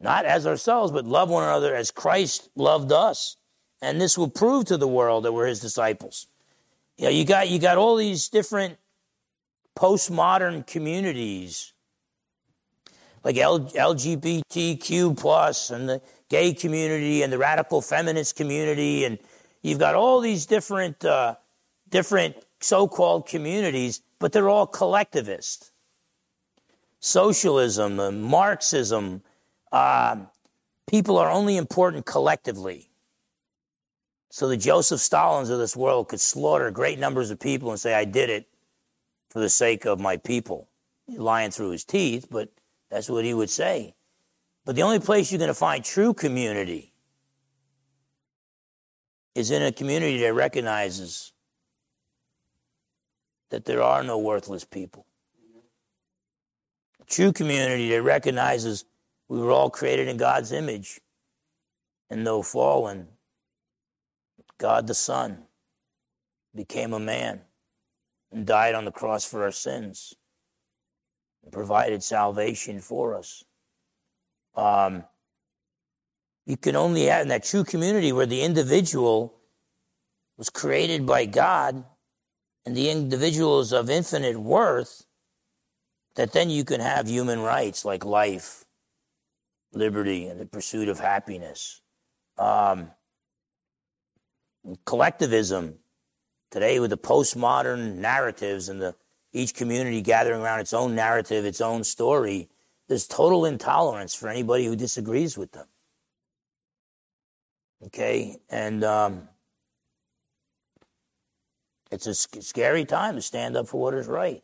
[0.01, 3.38] not as ourselves, but love one another as Christ loved us
[3.81, 6.27] and this will prove to the world that we're his disciples.
[6.97, 8.79] You know, you got you got all these different
[9.77, 11.73] postmodern communities
[13.25, 19.19] like LGBTQ plus and the gay community and the radical feminist community and
[19.63, 21.37] you've got all these different, uh,
[21.89, 25.73] different so-called communities, but they're all collectivist.
[27.01, 29.23] Socialism, Marxism,
[29.71, 30.17] uh,
[30.89, 32.88] people are only important collectively.
[34.31, 37.95] So the Joseph Stalins of this world could slaughter great numbers of people and say,
[37.95, 38.49] I did it
[39.31, 40.69] for the sake of my people.
[41.09, 42.51] lying through his teeth, but
[42.91, 43.95] that's what he would say.
[44.67, 46.93] But the only place you're going to find true community
[49.35, 51.33] is in a community that recognizes
[53.51, 55.07] that there are no worthless people.
[57.01, 58.85] A true community that recognizes
[59.29, 61.01] we were all created in God's image
[62.11, 63.09] and though fallen,
[64.59, 65.45] God the Son
[66.55, 67.43] became a man
[68.33, 70.15] and died on the cross for our sins
[71.43, 73.45] and provided salvation for us.
[74.55, 75.05] Um,
[76.45, 79.35] you can only have in that true community where the individual
[80.37, 81.85] was created by God
[82.65, 85.05] and the individual is of infinite worth,
[86.17, 88.65] that then you can have human rights like life,
[89.73, 91.81] liberty, and the pursuit of happiness.
[92.37, 92.91] Um,
[94.85, 95.79] collectivism
[96.51, 98.95] today with the postmodern narratives and the
[99.33, 102.49] each community gathering around its own narrative, its own story,
[102.89, 105.67] there's total intolerance for anybody who disagrees with them.
[107.87, 109.29] Okay, and um,
[111.91, 114.43] it's a scary time to stand up for what is right.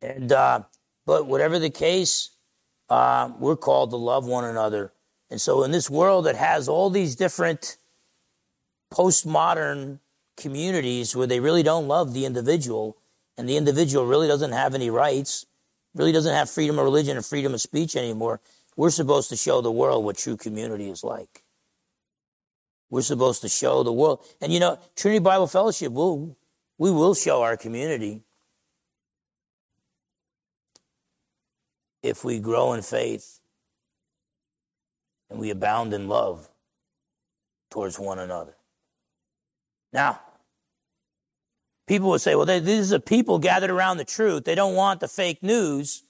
[0.00, 0.62] And uh,
[1.04, 2.30] but whatever the case,
[2.88, 4.92] uh, we're called to love one another.
[5.30, 7.76] And so, in this world that has all these different
[8.96, 9.98] postmodern
[10.36, 12.96] communities where they really don't love the individual,
[13.36, 15.44] and the individual really doesn't have any rights,
[15.94, 18.40] really doesn't have freedom of religion and freedom of speech anymore,
[18.76, 21.42] we're supposed to show the world what true community is like.
[22.88, 24.20] We're supposed to show the world.
[24.40, 26.36] And you know, Trinity Bible Fellowship will
[26.78, 28.20] we will show our community
[32.02, 33.40] if we grow in faith
[35.30, 36.48] and we abound in love
[37.70, 38.55] towards one another.
[39.96, 40.20] Now,
[41.86, 44.44] people would say, well, this is a people gathered around the truth.
[44.44, 46.02] They don't want the fake news,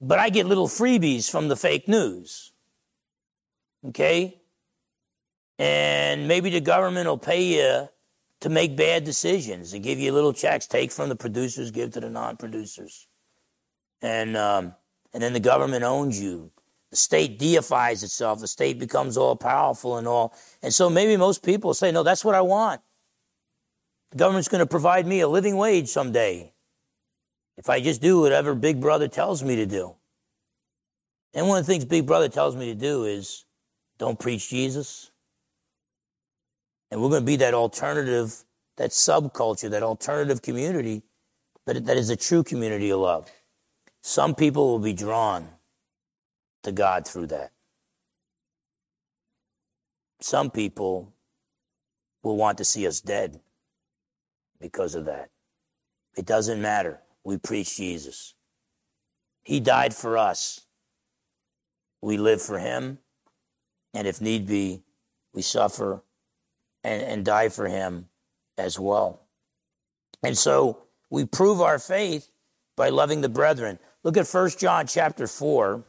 [0.00, 2.52] but I get little freebies from the fake news.
[3.88, 4.40] Okay?
[5.58, 7.90] And maybe the government will pay you
[8.40, 10.66] to make bad decisions and give you little checks.
[10.66, 13.06] Take from the producers, give to the non producers.
[14.00, 14.74] And, um,
[15.12, 16.52] and then the government owns you.
[16.90, 18.40] The state deifies itself.
[18.40, 20.32] The state becomes all powerful and all.
[20.62, 22.80] And so maybe most people say, no, that's what I want.
[24.14, 26.52] The government's going to provide me a living wage someday
[27.56, 29.96] if I just do whatever Big Brother tells me to do.
[31.34, 33.44] And one of the things Big Brother tells me to do is
[33.98, 35.10] don't preach Jesus.
[36.92, 38.44] And we're going to be that alternative,
[38.76, 41.02] that subculture, that alternative community
[41.66, 43.28] that, that is a true community of love.
[44.00, 45.48] Some people will be drawn
[46.62, 47.50] to God through that.
[50.20, 51.12] Some people
[52.22, 53.40] will want to see us dead
[54.64, 55.28] because of that.
[56.16, 56.98] It doesn't matter.
[57.22, 58.32] We preach Jesus.
[59.42, 60.62] He died for us.
[62.00, 62.98] We live for him.
[63.92, 64.82] And if need be,
[65.34, 66.02] we suffer
[66.82, 68.08] and, and die for him
[68.56, 69.20] as well.
[70.22, 70.78] And so
[71.10, 72.30] we prove our faith
[72.74, 73.78] by loving the brethren.
[74.02, 75.84] Look at 1 John chapter 4,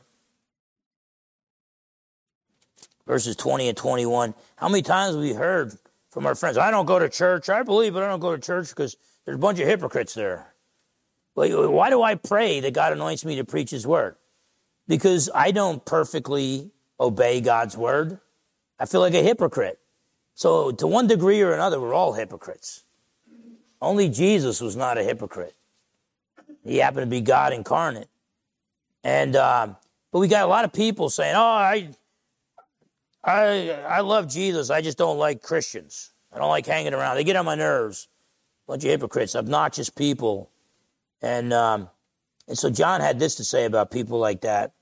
[3.07, 4.33] verses 20 and 21.
[4.57, 5.77] How many times have we heard
[6.15, 7.49] from our friends, I don't go to church.
[7.49, 8.95] I believe, but I don't go to church because
[9.25, 10.53] there's a bunch of hypocrites there.
[11.35, 14.15] Well, why do I pray that God anoints me to preach his word?
[14.87, 18.21] Because I don't perfectly obey God's word.
[18.79, 19.77] I feel like a hypocrite.
[20.35, 22.85] So, to one degree or another, we're all hypocrites.
[23.81, 25.55] Only Jesus was not a hypocrite.
[26.63, 28.07] He happened to be God incarnate.
[29.03, 29.73] And, uh,
[30.13, 31.89] but we got a lot of people saying, oh, I,
[33.25, 34.69] I, I love Jesus.
[34.69, 36.11] I just don't like Christians.
[36.31, 37.15] I don't like hanging around.
[37.15, 38.07] They get on my nerves.
[38.67, 40.51] Bunch of hypocrites, obnoxious people.
[41.21, 41.89] And, um,
[42.47, 44.73] and so John had this to say about people like that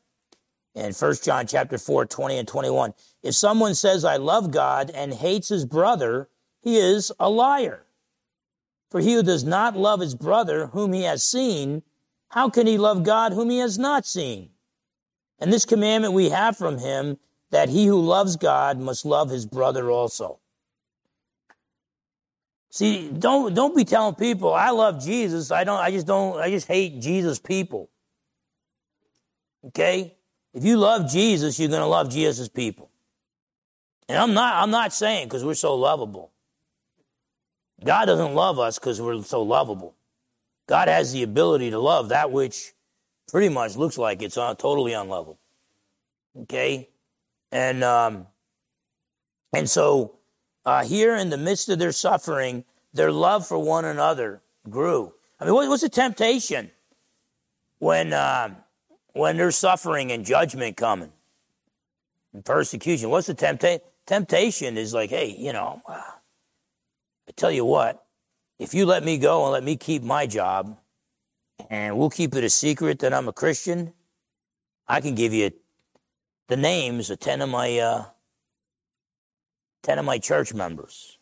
[0.76, 2.94] in 1 John chapter 4, 20 and 21.
[3.22, 6.28] If someone says, I love God and hates his brother,
[6.62, 7.86] he is a liar.
[8.90, 11.84] For he who does not love his brother whom he has seen,
[12.30, 14.50] how can he love God whom he has not seen?
[15.40, 17.18] And this commandment we have from him
[17.54, 20.40] that he who loves God must love his brother also.
[22.72, 25.52] See, don't don't be telling people I love Jesus.
[25.52, 27.92] I don't I just don't I just hate Jesus people.
[29.68, 30.16] Okay?
[30.54, 32.90] If you love Jesus, you're going to love Jesus' people.
[34.10, 36.32] And I'm not, I'm not saying because we're so lovable.
[37.84, 39.96] God doesn't love us because we're so lovable.
[40.68, 42.74] God has the ability to love that which
[43.30, 45.40] pretty much looks like it's uh, totally unlovable.
[46.42, 46.90] Okay?
[47.54, 48.26] And, um,
[49.54, 50.16] and so,
[50.66, 55.14] uh, here in the midst of their suffering, their love for one another grew.
[55.40, 56.72] I mean, what, what's the temptation
[57.78, 58.56] when, uh,
[59.14, 61.12] when there's suffering and judgment coming
[62.34, 63.12] and persecution?
[63.12, 63.86] What's the temptation?
[64.08, 68.04] Temptation is like, hey, you know, uh, I tell you what,
[68.58, 70.76] if you let me go and let me keep my job,
[71.70, 73.94] and we'll keep it a secret that I'm a Christian,
[74.88, 75.52] I can give you
[76.54, 78.06] the names of ten of my uh,
[79.82, 81.18] ten of my church members.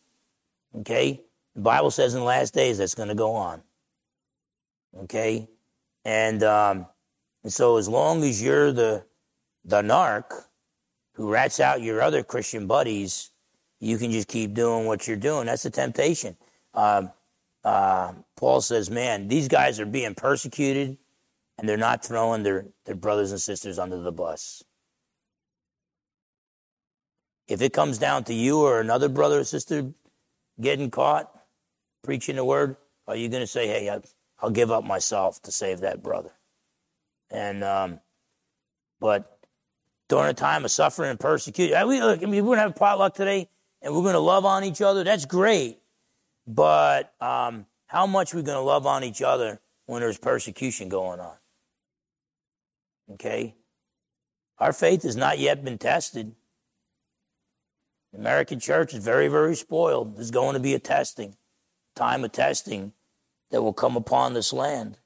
[0.76, 1.22] Okay,
[1.54, 3.62] the Bible says in the last days that's going to go on.
[5.04, 5.48] Okay,
[6.04, 6.84] and um,
[7.42, 9.06] and so as long as you're the
[9.64, 10.24] the narc
[11.14, 13.30] who rats out your other Christian buddies,
[13.80, 15.46] you can just keep doing what you're doing.
[15.46, 16.36] That's the temptation.
[16.74, 17.06] Uh,
[17.64, 20.98] uh, Paul says, man, these guys are being persecuted
[21.56, 24.64] and they're not throwing their, their brothers and sisters under the bus.
[27.48, 29.92] If it comes down to you or another brother or sister
[30.60, 31.30] getting caught
[32.02, 32.76] preaching the word,
[33.06, 33.90] are you going to say, hey,
[34.40, 36.32] I'll give up myself to save that brother?
[37.30, 38.00] And, um,
[39.00, 39.38] but
[40.08, 42.76] during a time of suffering and persecution, we, look, I mean, we're going to have
[42.76, 43.48] potluck today
[43.80, 45.04] and we're going to love on each other.
[45.04, 45.78] That's great.
[46.46, 50.88] But um, how much are we going to love on each other when there's persecution
[50.88, 51.36] going on?
[53.12, 53.54] Okay?
[54.58, 56.34] Our faith has not yet been tested.
[58.12, 60.16] The American church is very, very spoiled.
[60.16, 61.36] There's going to be a testing,
[61.96, 62.92] time of testing
[63.50, 64.98] that will come upon this land.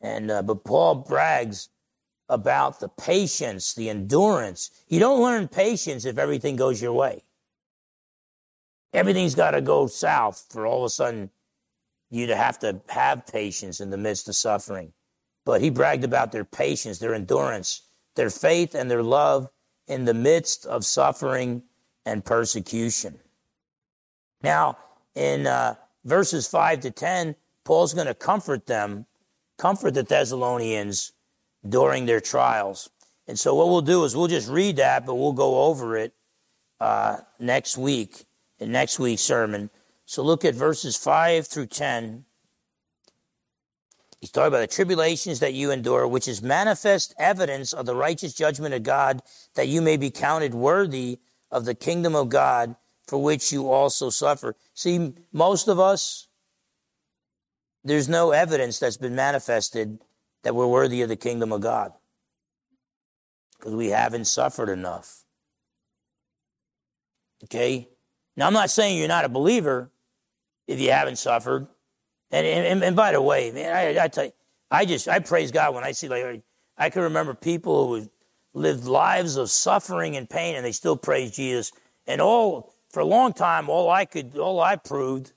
[0.00, 1.68] And uh, but Paul brags
[2.28, 4.70] about the patience, the endurance.
[4.88, 7.24] You don't learn patience if everything goes your way.
[8.92, 11.30] Everything's got to go south for all of a sudden
[12.10, 14.92] you to have to have patience in the midst of suffering.
[15.44, 17.82] But he bragged about their patience, their endurance,
[18.16, 19.48] their faith, and their love
[19.86, 21.62] in the midst of suffering
[22.06, 23.18] and persecution.
[24.42, 24.78] Now,
[25.14, 25.74] in uh,
[26.04, 27.34] verses 5 to 10,
[27.64, 29.06] Paul's going to comfort them,
[29.58, 31.12] comfort the Thessalonians
[31.68, 32.90] during their trials.
[33.28, 36.14] And so, what we'll do is we'll just read that, but we'll go over it
[36.80, 38.24] uh, next week
[38.58, 39.70] in next week's sermon.
[40.04, 42.24] So look at verses 5 through 10.
[44.20, 48.34] He's talking about the tribulations that you endure, which is manifest evidence of the righteous
[48.34, 49.22] judgment of God,
[49.54, 51.20] that you may be counted worthy
[51.50, 52.76] of the kingdom of God,
[53.06, 54.54] for which you also suffer.
[54.74, 56.28] See, most of us,
[57.82, 59.98] there's no evidence that's been manifested
[60.42, 61.92] that we're worthy of the kingdom of God
[63.58, 65.24] because we haven't suffered enough.
[67.44, 67.88] Okay?
[68.36, 69.90] Now, I'm not saying you're not a believer
[70.66, 71.66] if you haven't suffered.
[72.30, 74.32] And, and, and by the way, man, I, I tell you,
[74.70, 76.42] I just, I praise God when I see, like,
[76.78, 78.08] I can remember people who
[78.52, 81.72] lived lives of suffering and pain and they still praise Jesus.
[82.06, 85.32] And all, for a long time, all I could, all I proved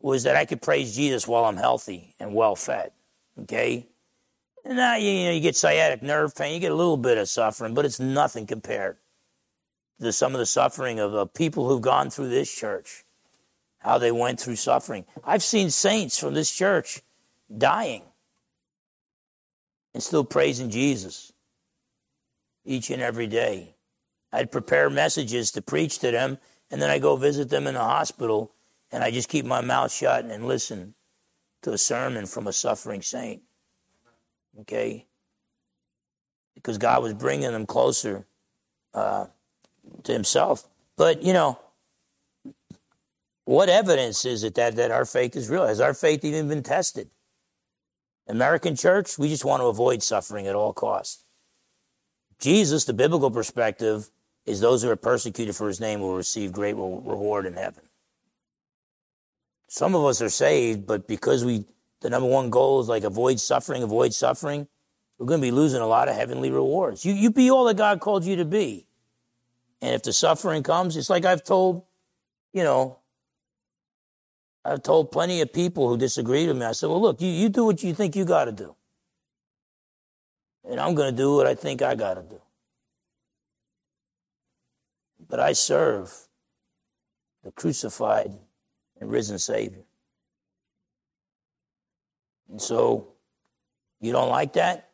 [0.00, 2.92] was that I could praise Jesus while I'm healthy and well fed.
[3.40, 3.86] Okay?
[4.64, 7.18] And now you, you know, you get sciatic nerve pain, you get a little bit
[7.18, 8.96] of suffering, but it's nothing compared
[10.00, 13.04] to some of the suffering of, of people who've gone through this church,
[13.78, 15.04] how they went through suffering.
[15.24, 17.02] I've seen saints from this church
[17.56, 18.02] dying
[19.94, 21.32] and still praising Jesus
[22.68, 23.74] each and every day.
[24.30, 26.38] I'd prepare messages to preach to them,
[26.70, 28.52] and then I go visit them in the hospital,
[28.92, 30.94] and I just keep my mouth shut and listen
[31.62, 33.42] to a sermon from a suffering saint.
[34.60, 35.06] Okay?
[36.54, 38.26] Because God was bringing them closer
[38.92, 39.26] uh,
[40.02, 40.68] to himself.
[40.96, 41.58] But, you know,
[43.44, 45.66] what evidence is it that, that our faith is real?
[45.66, 47.08] Has our faith even been tested?
[48.26, 51.24] American church, we just want to avoid suffering at all costs.
[52.38, 54.10] Jesus, the biblical perspective,
[54.46, 57.84] is those who are persecuted for his name will receive great reward in heaven.
[59.68, 61.66] Some of us are saved, but because we,
[62.00, 64.66] the number one goal is like avoid suffering, avoid suffering,
[65.18, 67.04] we're going to be losing a lot of heavenly rewards.
[67.04, 68.86] You, you be all that God called you to be.
[69.82, 71.84] And if the suffering comes, it's like I've told,
[72.52, 72.98] you know,
[74.64, 76.66] I've told plenty of people who disagreed with me.
[76.66, 78.74] I said, well, look, you, you do what you think you got to do.
[80.68, 82.40] And I'm going to do what I think I got to do.
[85.26, 86.14] But I serve
[87.42, 88.32] the crucified
[89.00, 89.84] and risen Savior.
[92.50, 93.08] And so,
[94.00, 94.90] you don't like that?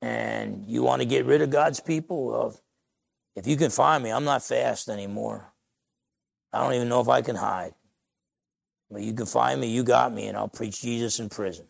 [0.00, 2.26] And you want to get rid of God's people?
[2.26, 2.60] Well,
[3.36, 5.52] If you can find me, I'm not fast anymore.
[6.52, 7.74] I don't even know if I can hide.
[8.90, 11.66] But you can find me, you got me, and I'll preach Jesus in prison.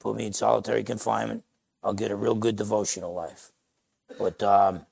[0.00, 1.44] Put me in solitary confinement,
[1.82, 3.50] I'll get a real good devotional life.
[4.18, 4.86] But um,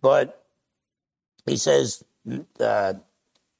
[0.00, 0.44] but
[1.46, 2.04] he says
[2.58, 2.94] uh,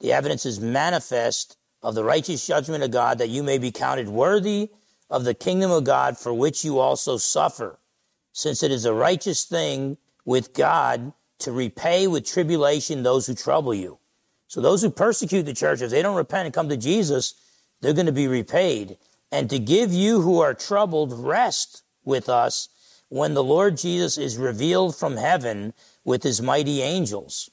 [0.01, 4.09] the evidence is manifest of the righteous judgment of God that you may be counted
[4.09, 4.71] worthy
[5.09, 7.79] of the kingdom of God for which you also suffer,
[8.33, 13.75] since it is a righteous thing with God to repay with tribulation those who trouble
[13.75, 13.99] you.
[14.47, 17.35] So those who persecute the church, if they don't repent and come to Jesus,
[17.81, 18.99] they're going to be repaid.
[19.33, 22.69] And to give you who are troubled rest with us
[23.09, 25.75] when the Lord Jesus is revealed from heaven
[26.05, 27.51] with his mighty angels.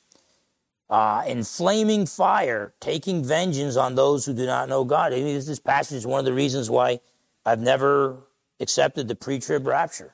[0.89, 5.11] Uh, in flaming fire, taking vengeance on those who do not know God.
[5.11, 7.01] I mean, this passage is one of the reasons why
[7.45, 8.27] I've never
[8.61, 10.13] accepted the pre trib rapture.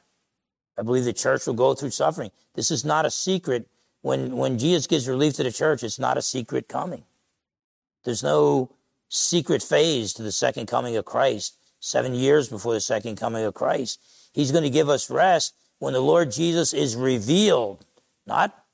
[0.78, 2.32] I believe the church will go through suffering.
[2.56, 3.68] This is not a secret.
[4.02, 7.04] When, when Jesus gives relief to the church, it's not a secret coming.
[8.04, 8.76] There's no
[9.14, 13.54] secret phase to the second coming of Christ, seven years before the second coming of
[13.54, 14.00] Christ.
[14.34, 17.86] He's going to give us rest when the Lord Jesus is revealed,
[18.26, 18.66] not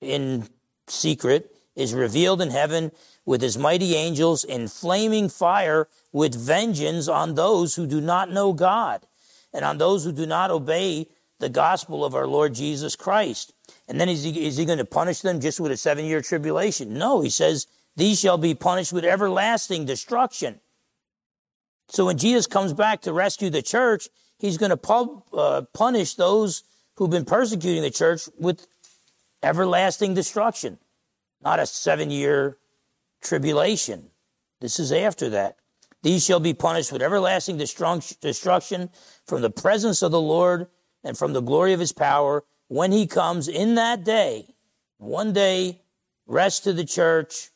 [0.00, 0.46] in
[0.86, 2.92] secret, is revealed in heaven
[3.26, 8.52] with his mighty angels in flaming fire with vengeance on those who do not know
[8.52, 9.06] God
[9.52, 11.08] and on those who do not obey
[11.40, 13.52] the gospel of our Lord Jesus Christ.
[13.88, 16.20] And then is he, is he going to punish them just with a seven year
[16.20, 16.94] tribulation?
[16.94, 17.66] No, he says,
[17.98, 20.60] these shall be punished with everlasting destruction.
[21.88, 26.62] So when Jesus comes back to rescue the church, he's going to uh, punish those
[26.94, 28.68] who've been persecuting the church with
[29.42, 30.78] everlasting destruction,
[31.42, 32.58] not a seven year
[33.20, 34.10] tribulation.
[34.60, 35.56] This is after that.
[36.04, 38.90] These shall be punished with everlasting destruction
[39.26, 40.68] from the presence of the Lord
[41.02, 44.54] and from the glory of his power when he comes in that day.
[44.98, 45.80] One day,
[46.28, 47.50] rest to the church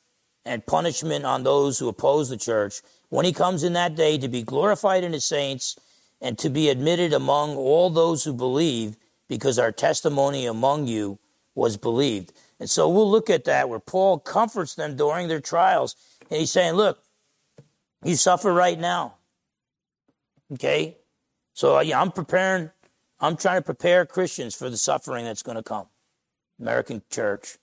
[0.45, 2.83] and punishment on those who oppose the church.
[3.09, 5.77] When he comes in that day to be glorified in his saints
[6.21, 8.97] and to be admitted among all those who believe,
[9.29, 11.19] because our testimony among you
[11.55, 12.33] was believed.
[12.61, 15.97] And so we'll look at that where Paul comforts them during their trials.
[16.31, 17.03] And he's saying, look,
[18.05, 19.15] you suffer right now.
[20.53, 20.99] Okay?
[21.55, 22.71] So yeah, I'm preparing,
[23.21, 25.87] I'm trying to prepare Christians for the suffering that's going to come.
[26.61, 27.59] American church.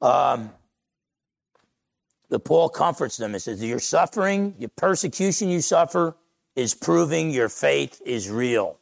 [0.00, 0.50] Um,
[2.30, 6.16] the Paul comforts them and says, Your suffering, your persecution you suffer
[6.56, 8.78] is proving your faith is real.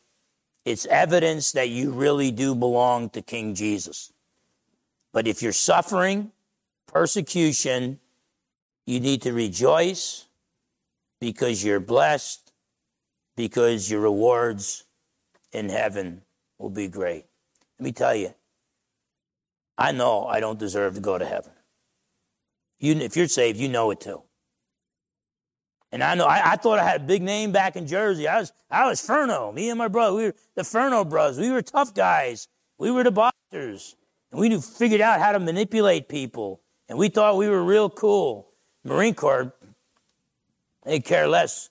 [0.65, 4.13] It's evidence that you really do belong to King Jesus.
[5.13, 6.31] But if you're suffering
[6.87, 7.99] persecution,
[8.87, 10.27] you need to rejoice
[11.21, 12.53] because you're blessed,
[13.35, 14.85] because your rewards
[15.53, 16.23] in heaven
[16.59, 17.25] will be great.
[17.79, 18.35] Let me tell you,
[19.79, 21.53] I know I don't deserve to go to heaven.
[22.79, 24.23] You, if you're saved, you know it too.
[25.91, 28.29] And I know I, I, thought I had a big name back in Jersey.
[28.29, 29.53] I was I was Furno.
[29.55, 31.39] Me and my brother, we were the Furno brothers.
[31.39, 32.47] We were tough guys.
[32.77, 33.97] We were the boxers.
[34.31, 36.61] And we knew, figured out how to manipulate people.
[36.89, 38.49] And we thought we were real cool.
[38.85, 39.53] Marine Corps,
[40.85, 41.71] they care less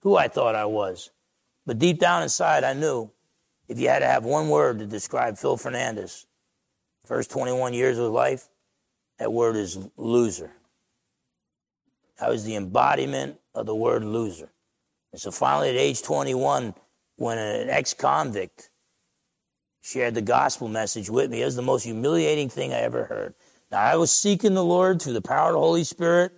[0.00, 1.10] who I thought I was.
[1.66, 3.10] But deep down inside, I knew
[3.68, 6.26] if you had to have one word to describe Phil Fernandes,
[7.06, 8.48] first 21 years of life,
[9.18, 10.52] that word is loser.
[12.20, 14.50] I was the embodiment of the word loser.
[15.12, 16.74] And so finally, at age 21,
[17.16, 18.70] when an ex convict
[19.80, 23.34] shared the gospel message with me, it was the most humiliating thing I ever heard.
[23.70, 26.32] Now, I was seeking the Lord through the power of the Holy Spirit,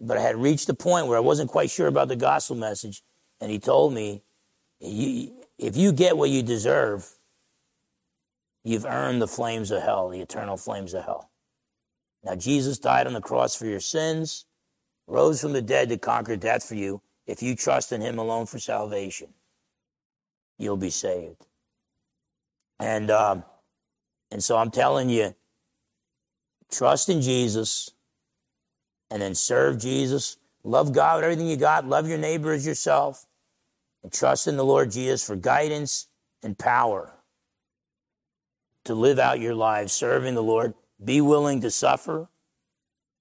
[0.00, 3.02] but I had reached a point where I wasn't quite sure about the gospel message.
[3.40, 4.22] And he told me,
[4.80, 7.08] if you get what you deserve,
[8.64, 11.29] you've earned the flames of hell, the eternal flames of hell.
[12.24, 14.44] Now, Jesus died on the cross for your sins
[15.10, 17.02] rose from the dead to conquer death for you.
[17.26, 19.28] If you trust in him alone for salvation,
[20.58, 21.46] you'll be saved.
[22.78, 23.44] And, um,
[24.30, 25.34] and so I'm telling you,
[26.70, 27.90] trust in Jesus
[29.10, 30.38] and then serve Jesus.
[30.62, 31.86] Love God with everything you got.
[31.86, 33.26] Love your neighbor as yourself.
[34.02, 36.06] And trust in the Lord Jesus for guidance
[36.42, 37.12] and power
[38.84, 40.72] to live out your lives serving the Lord.
[41.02, 42.28] Be willing to suffer,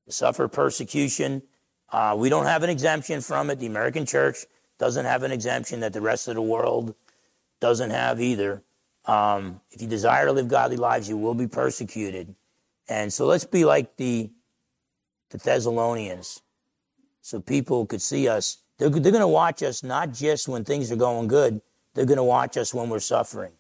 [0.06, 1.44] to suffer persecution
[1.92, 3.60] uh, we don't have an exemption from it.
[3.60, 4.46] The American church
[4.78, 6.96] doesn't have an exemption that the rest of the world
[7.60, 8.64] doesn't have either.
[9.06, 12.36] Um, if you desire to live godly lives, you will be persecuted.
[12.88, 14.30] And so let's be like the,
[15.32, 16.42] the Thessalonians.
[17.22, 18.60] So people could see us.
[18.78, 21.62] They're, they're going to watch us not just when things are going good,
[21.94, 23.52] they're going to watch us when we're suffering.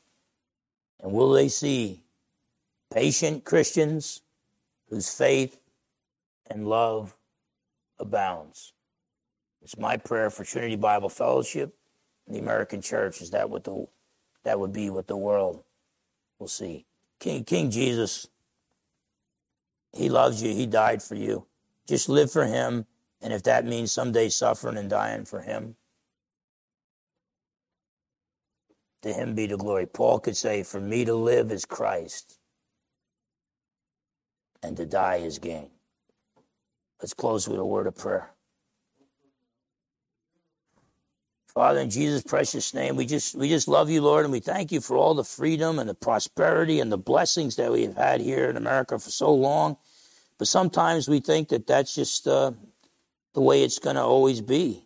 [1.02, 2.04] And will they see
[2.92, 4.22] patient Christians
[4.90, 5.60] whose faith
[6.48, 7.16] and love
[8.00, 8.74] abounds?
[9.62, 11.76] It's my prayer for Trinity Bible Fellowship
[12.26, 13.22] and the American Church.
[13.22, 13.88] Is that what the
[14.44, 15.64] that would be what the world
[16.40, 16.86] will see?
[17.20, 18.28] King King Jesus,
[19.94, 20.54] He loves you.
[20.54, 21.46] He died for you.
[21.88, 22.86] Just live for Him,
[23.22, 25.76] and if that means someday suffering and dying for Him,
[29.02, 29.86] to Him be the glory.
[29.86, 32.39] Paul could say, "For me to live is Christ,
[34.64, 35.70] and to die is gain."
[37.02, 38.32] Let's close with a word of prayer.
[41.48, 44.72] Father, in Jesus' precious name, we just we just love you, Lord, and we thank
[44.72, 48.22] you for all the freedom and the prosperity and the blessings that we have had
[48.22, 49.78] here in America for so long.
[50.38, 52.52] But sometimes we think that that's just uh,
[53.34, 54.86] the way it's going to always be.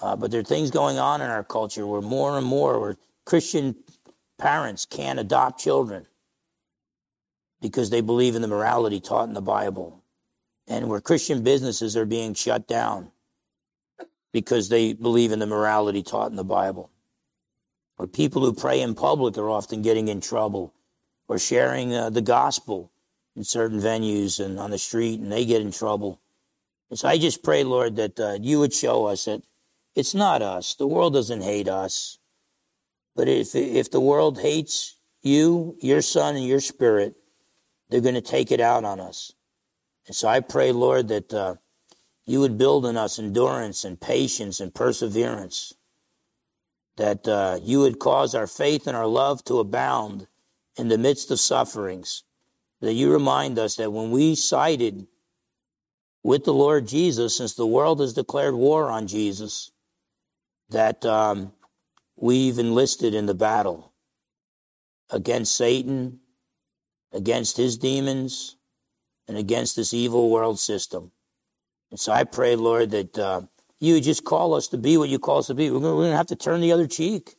[0.00, 2.96] Uh, but there are things going on in our culture where more and more where
[3.24, 3.74] Christian
[4.38, 6.06] parents can't adopt children
[7.60, 10.02] because they believe in the morality taught in the Bible,
[10.66, 13.10] and where Christian businesses are being shut down
[14.32, 16.90] because they believe in the morality taught in the Bible.
[17.98, 20.74] Or people who pray in public are often getting in trouble
[21.26, 22.92] or sharing uh, the gospel
[23.34, 26.20] in certain venues and on the street and they get in trouble.
[26.90, 29.42] And so I just pray, Lord, that uh, you would show us that
[29.94, 30.74] it's not us.
[30.74, 32.18] The world doesn't hate us.
[33.16, 37.16] But if, if the world hates you, your son, and your spirit,
[37.88, 39.32] they're going to take it out on us.
[40.06, 41.54] And so I pray, Lord, that uh,
[42.26, 45.74] you would build in us endurance and patience and perseverance,
[46.96, 50.26] that uh, you would cause our faith and our love to abound
[50.76, 52.22] in the midst of sufferings,
[52.80, 55.06] that you remind us that when we sided
[56.22, 59.70] with the Lord Jesus, since the world has declared war on Jesus,
[60.70, 61.52] that um,
[62.16, 63.92] we've enlisted in the battle
[65.10, 66.20] against Satan,
[67.12, 68.56] against his demons,
[69.28, 71.12] and against this evil world system.
[71.90, 73.42] And so I pray, Lord, that uh,
[73.78, 75.70] you just call us to be what you call us to be.
[75.70, 77.36] We're going to have to turn the other cheek.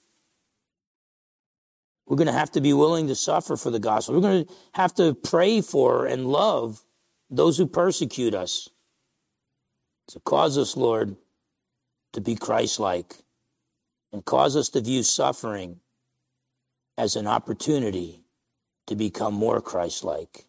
[2.06, 4.16] We're going to have to be willing to suffer for the gospel.
[4.16, 6.84] We're going to have to pray for and love
[7.30, 8.70] those who persecute us.
[10.08, 11.16] So cause us, Lord,
[12.14, 13.16] to be Christ like
[14.12, 15.80] and cause us to view suffering
[16.98, 18.24] as an opportunity
[18.90, 20.48] to become more Christ like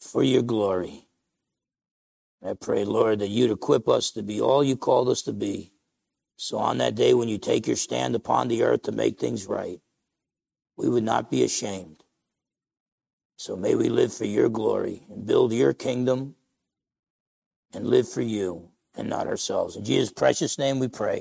[0.00, 1.06] for your glory.
[2.46, 5.72] I pray, Lord, that you'd equip us to be all you called us to be.
[6.36, 9.46] So on that day when you take your stand upon the earth to make things
[9.46, 9.80] right,
[10.76, 12.02] we would not be ashamed.
[13.36, 16.36] So may we live for your glory and build your kingdom
[17.74, 19.76] and live for you and not ourselves.
[19.76, 21.18] In Jesus' precious name we pray.